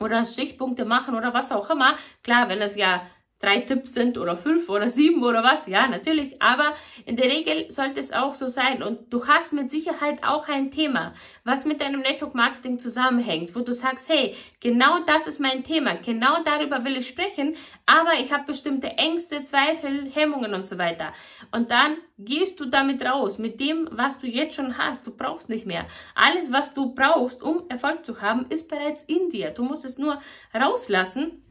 oder 0.00 0.24
Stichpunkte 0.24 0.84
machen 0.84 1.14
oder 1.14 1.34
was 1.34 1.52
auch 1.52 1.70
immer. 1.70 1.96
Klar, 2.22 2.48
wenn 2.48 2.60
es 2.60 2.76
ja 2.76 3.02
drei 3.44 3.60
Tipps 3.60 3.94
sind 3.94 4.18
oder 4.18 4.36
fünf 4.36 4.68
oder 4.68 4.88
sieben 4.88 5.22
oder 5.22 5.42
was, 5.42 5.66
ja, 5.66 5.86
natürlich, 5.86 6.40
aber 6.40 6.74
in 7.04 7.16
der 7.16 7.26
Regel 7.26 7.70
sollte 7.70 8.00
es 8.00 8.12
auch 8.12 8.34
so 8.34 8.48
sein 8.48 8.82
und 8.82 9.12
du 9.12 9.26
hast 9.26 9.52
mit 9.52 9.70
Sicherheit 9.70 10.24
auch 10.24 10.48
ein 10.48 10.70
Thema, 10.70 11.12
was 11.44 11.64
mit 11.64 11.80
deinem 11.80 12.00
Network 12.00 12.34
Marketing 12.34 12.78
zusammenhängt, 12.78 13.54
wo 13.54 13.60
du 13.60 13.72
sagst, 13.72 14.08
hey, 14.08 14.34
genau 14.60 15.00
das 15.06 15.26
ist 15.26 15.40
mein 15.40 15.62
Thema, 15.64 15.96
genau 15.96 16.42
darüber 16.44 16.84
will 16.84 16.96
ich 16.96 17.08
sprechen, 17.08 17.54
aber 17.86 18.14
ich 18.20 18.32
habe 18.32 18.44
bestimmte 18.46 18.88
Ängste, 18.96 19.40
Zweifel, 19.40 20.10
Hemmungen 20.12 20.54
und 20.54 20.64
so 20.64 20.78
weiter. 20.78 21.12
Und 21.52 21.70
dann 21.70 21.96
gehst 22.18 22.60
du 22.60 22.66
damit 22.66 23.04
raus, 23.04 23.38
mit 23.38 23.60
dem, 23.60 23.88
was 23.90 24.18
du 24.18 24.26
jetzt 24.26 24.54
schon 24.54 24.78
hast. 24.78 25.06
Du 25.06 25.10
brauchst 25.10 25.48
nicht 25.48 25.66
mehr. 25.66 25.86
Alles, 26.14 26.52
was 26.52 26.74
du 26.74 26.94
brauchst, 26.94 27.42
um 27.42 27.64
Erfolg 27.68 28.04
zu 28.04 28.20
haben, 28.20 28.46
ist 28.48 28.68
bereits 28.68 29.02
in 29.02 29.30
dir. 29.30 29.50
Du 29.50 29.64
musst 29.64 29.84
es 29.84 29.98
nur 29.98 30.18
rauslassen 30.54 31.43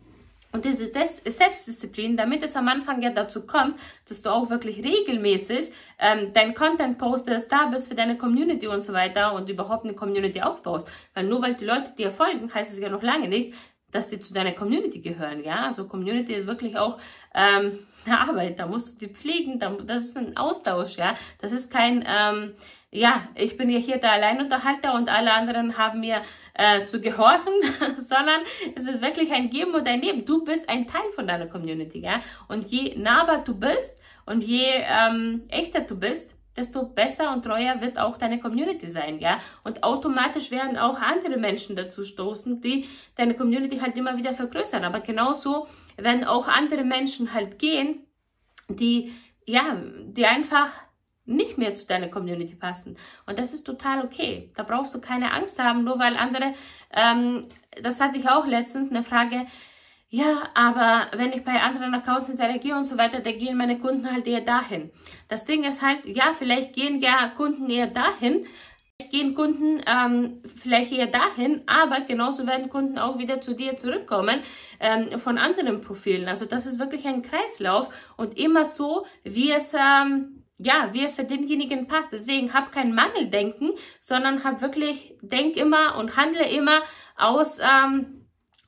und 0.53 0.65
diese 0.65 0.91
Selbstdisziplin, 0.91 2.15
damit 2.15 2.43
es 2.43 2.55
am 2.55 2.67
Anfang 2.67 3.01
ja 3.01 3.09
dazu 3.09 3.45
kommt, 3.45 3.79
dass 4.07 4.21
du 4.21 4.29
auch 4.29 4.51
wirklich 4.51 4.83
regelmäßig 4.83 5.71
ähm, 5.99 6.31
dein 6.33 6.53
Content 6.53 6.99
postest, 6.99 7.51
da 7.51 7.65
bist 7.65 7.87
für 7.87 7.95
deine 7.95 8.17
Community 8.17 8.67
und 8.67 8.81
so 8.81 8.93
weiter 8.93 9.33
und 9.33 9.49
überhaupt 9.49 9.83
eine 9.83 9.95
Community 9.95 10.41
aufbaust. 10.41 10.87
Weil 11.15 11.25
nur 11.25 11.41
weil 11.41 11.55
die 11.55 11.65
Leute 11.65 11.93
dir 11.97 12.11
folgen, 12.11 12.53
heißt 12.53 12.71
es 12.71 12.79
ja 12.79 12.89
noch 12.89 13.01
lange 13.01 13.27
nicht, 13.27 13.55
dass 13.93 14.09
die 14.09 14.19
zu 14.19 14.33
deiner 14.33 14.51
Community 14.51 14.99
gehören. 14.99 15.43
Ja, 15.43 15.67
also 15.67 15.87
Community 15.87 16.33
ist 16.33 16.47
wirklich 16.47 16.77
auch 16.77 16.97
ähm, 17.33 17.79
Arbeit. 18.09 18.59
Da 18.59 18.67
musst 18.67 19.01
du 19.01 19.07
die 19.07 19.13
pflegen. 19.13 19.59
Das 19.59 20.01
ist 20.01 20.17
ein 20.17 20.35
Austausch. 20.35 20.97
Ja, 20.97 21.15
das 21.39 21.51
ist 21.51 21.71
kein 21.71 22.03
ähm, 22.07 22.53
ja, 22.93 23.27
ich 23.33 23.57
bin 23.57 23.69
ja 23.71 23.79
hier 23.79 23.97
der 23.97 24.11
Alleinunterhalter 24.11 24.93
und 24.93 25.09
alle 25.09 25.33
anderen 25.33 25.79
haben 25.79 26.01
mir 26.01 26.21
äh, 26.53 26.85
zu 26.85 27.01
gehorchen, 27.01 27.53
sondern 27.97 28.41
es 28.75 28.87
ist 28.87 29.01
wirklich 29.01 29.31
ein 29.31 29.49
Geben 29.49 29.73
und 29.73 29.87
ein 29.87 29.99
Nehmen. 29.99 30.25
Du 30.25 30.43
bist 30.43 30.69
ein 30.69 30.85
Teil 30.85 31.01
von 31.15 31.25
deiner 31.25 31.47
Community, 31.47 31.99
ja. 31.99 32.19
Und 32.47 32.65
je 32.65 32.95
nahbar 32.95 33.43
du 33.43 33.55
bist 33.55 33.99
und 34.27 34.43
je 34.43 34.67
ähm, 34.67 35.41
echter 35.49 35.81
du 35.81 35.99
bist, 35.99 36.35
desto 36.55 36.85
besser 36.85 37.33
und 37.33 37.43
treuer 37.43 37.81
wird 37.81 37.97
auch 37.97 38.17
deine 38.17 38.39
Community 38.39 38.87
sein, 38.87 39.19
ja. 39.19 39.39
Und 39.63 39.83
automatisch 39.83 40.51
werden 40.51 40.77
auch 40.77 40.99
andere 40.99 41.37
Menschen 41.37 41.75
dazu 41.75 42.03
stoßen, 42.03 42.61
die 42.61 42.87
deine 43.15 43.35
Community 43.35 43.79
halt 43.79 43.97
immer 43.97 44.17
wieder 44.17 44.33
vergrößern. 44.33 44.83
Aber 44.83 44.99
genauso 44.99 45.67
werden 45.97 46.23
auch 46.23 46.47
andere 46.47 46.83
Menschen 46.83 47.33
halt 47.33 47.59
gehen, 47.59 48.05
die, 48.69 49.13
ja, 49.45 49.77
die 50.05 50.25
einfach 50.25 50.69
nicht 51.25 51.57
mehr 51.57 51.73
zu 51.73 51.87
deiner 51.87 52.09
Community 52.09 52.55
passen. 52.55 52.97
Und 53.25 53.39
das 53.39 53.53
ist 53.53 53.63
total 53.63 54.03
okay. 54.03 54.51
Da 54.55 54.63
brauchst 54.63 54.93
du 54.93 54.99
keine 54.99 55.31
Angst 55.31 55.57
haben, 55.57 55.83
nur 55.83 55.97
weil 55.97 56.17
andere, 56.17 56.53
ähm, 56.91 57.47
das 57.81 58.01
hatte 58.01 58.17
ich 58.17 58.29
auch 58.29 58.45
letztens, 58.45 58.91
eine 58.91 59.03
Frage, 59.03 59.45
ja, 60.13 60.43
aber 60.53 61.07
wenn 61.17 61.33
ich 61.33 61.43
bei 61.43 61.59
anderen 61.59 61.91
Accounts 61.95 62.29
interagiere 62.29 62.77
und 62.77 62.83
so 62.83 62.99
weiter, 62.99 63.21
dann 63.21 63.35
gehen 63.35 63.57
meine 63.57 63.79
Kunden 63.79 64.11
halt 64.11 64.27
eher 64.27 64.41
dahin. 64.41 64.91
Das 65.27 65.43
Ding 65.43 65.63
ist 65.63 65.81
halt, 65.81 66.05
ja, 66.05 66.35
vielleicht 66.37 66.73
gehen 66.73 67.01
ja 67.01 67.29
Kunden 67.29 67.67
eher 67.67 67.87
dahin, 67.87 68.45
gehen 69.09 69.33
Kunden 69.33 69.81
ähm, 69.87 70.43
vielleicht 70.55 70.91
eher 70.91 71.07
dahin, 71.07 71.63
aber 71.65 72.01
genauso 72.01 72.45
werden 72.45 72.69
Kunden 72.69 72.99
auch 72.99 73.17
wieder 73.17 73.41
zu 73.41 73.55
dir 73.55 73.75
zurückkommen 73.75 74.41
ähm, 74.79 75.17
von 75.17 75.39
anderen 75.39 75.81
Profilen. 75.81 76.27
Also 76.27 76.45
das 76.45 76.67
ist 76.67 76.77
wirklich 76.77 77.07
ein 77.07 77.23
Kreislauf 77.23 78.13
und 78.15 78.37
immer 78.37 78.65
so, 78.65 79.07
wie 79.23 79.51
es 79.51 79.73
ähm, 79.73 80.43
ja, 80.59 80.89
wie 80.91 81.03
es 81.03 81.15
für 81.15 81.23
denjenigen 81.23 81.87
passt. 81.87 82.13
Deswegen 82.13 82.53
hab 82.53 82.71
kein 82.71 82.93
Mangeldenken, 82.93 83.71
sondern 83.99 84.43
hab 84.43 84.61
wirklich, 84.61 85.15
denk 85.23 85.57
immer 85.57 85.97
und 85.97 86.15
handle 86.17 86.47
immer 86.47 86.83
aus, 87.17 87.57
ähm, 87.57 88.22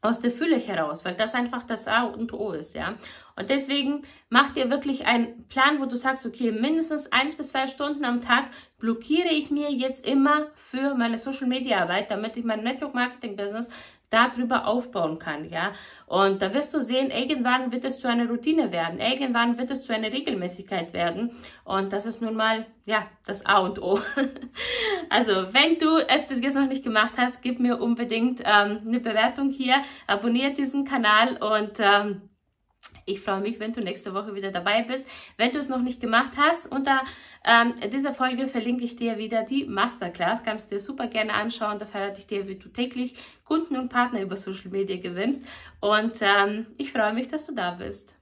aus 0.06 0.20
der 0.20 0.32
Fülle 0.32 0.58
heraus, 0.58 1.06
weil 1.06 1.16
das 1.16 1.34
einfach 1.34 1.64
das 1.64 1.88
A 1.88 2.04
und 2.04 2.34
O 2.34 2.52
ist, 2.52 2.76
ja. 2.76 2.96
Und 3.38 3.50
deswegen 3.50 4.04
mach 4.30 4.52
dir 4.52 4.70
wirklich 4.70 5.06
einen 5.06 5.48
Plan, 5.48 5.82
wo 5.82 5.86
du 5.86 5.98
sagst, 5.98 6.26
okay, 6.26 6.52
mindestens 6.52 7.12
eins 7.12 7.36
bis 7.36 7.50
zwei 7.50 7.68
Stunden 7.68 8.06
am 8.06 8.22
Tag 8.22 8.46
blockiere 8.80 9.30
ich 9.30 9.52
mir 9.52 9.72
jetzt 9.72 10.06
immer 10.06 10.48
für 10.56 10.96
meine 10.96 11.18
Social 11.18 11.48
Media 11.48 11.82
Arbeit, 11.82 12.12
damit 12.12 12.38
ich 12.38 12.46
mein 12.46 12.64
Network 12.64 12.94
Marketing 12.94 13.36
Business 13.36 13.70
darüber 14.10 14.68
aufbauen 14.68 15.20
kann, 15.20 15.50
ja. 15.50 15.74
Und 16.06 16.42
da 16.42 16.54
wirst 16.54 16.74
du 16.74 16.82
sehen, 16.82 17.12
irgendwann 17.12 17.72
wird 17.72 17.84
es 17.84 18.00
zu 18.00 18.08
einer 18.08 18.30
Routine 18.30 18.72
werden, 18.72 19.00
irgendwann 19.00 19.58
wird 19.58 19.72
es 19.72 19.82
zu 19.82 19.94
einer 19.94 20.12
Regelmäßigkeit 20.12 20.94
werden. 20.94 21.32
Und 21.64 21.92
das 21.92 22.06
ist 22.06 22.22
nun 22.22 22.36
mal, 22.36 22.66
ja, 22.86 23.08
das 23.26 23.46
A 23.46 23.58
und 23.60 23.82
O. 23.82 24.00
also, 25.10 25.54
wenn 25.54 25.80
du 25.80 25.98
es 26.08 26.28
bis 26.28 26.42
jetzt 26.42 26.56
noch 26.56 26.68
nicht 26.68 26.84
gemacht 26.84 27.14
hast, 27.18 27.42
gib 27.42 27.60
mir 27.60 27.82
unbedingt 27.82 28.42
ähm, 28.46 28.82
eine 28.86 29.00
Bewertung 29.00 29.50
hier, 29.50 29.82
abonniere 30.08 30.54
diesen 30.54 30.86
Kanal 30.86 31.38
und 31.38 31.74
ähm, 31.80 32.30
ich 33.06 33.22
freue 33.22 33.42
mich, 33.42 33.60
wenn 33.60 33.72
du 33.72 33.82
nächste 33.82 34.14
Woche 34.14 34.36
wieder 34.36 34.52
dabei 34.52 34.82
bist. 34.82 35.06
Wenn 35.38 35.52
du 35.52 35.60
es 35.60 35.70
noch 35.70 35.82
nicht 35.82 36.02
gemacht 36.02 36.32
hast, 36.38 36.72
unter 36.72 37.02
ähm, 37.44 37.76
dieser 37.94 38.14
Folge 38.14 38.48
verlinke 38.48 38.84
ich 38.84 38.96
dir 38.96 39.18
wieder 39.18 39.44
die 39.44 39.66
Masterclass. 39.66 40.44
Kannst 40.44 40.72
du 40.72 40.76
dir 40.76 40.82
super 40.82 41.08
gerne 41.08 41.34
anschauen. 41.34 41.78
Da 41.78 41.86
verrate 41.86 42.20
ich 42.20 42.28
dir, 42.28 42.48
wie 42.48 42.56
du 42.56 42.70
täglich 42.70 43.16
Kunden 43.44 43.78
und 43.78 43.90
Partner 43.90 44.22
über 44.22 44.36
Social 44.36 44.72
Media 44.72 44.98
gewinnst. 44.98 45.46
Und 45.80 46.18
ähm, 46.22 46.66
ich 46.78 46.92
freue 46.92 47.14
mich, 47.14 47.28
dass 47.28 47.46
du 47.46 47.54
da 47.54 47.72
bist. 47.72 48.16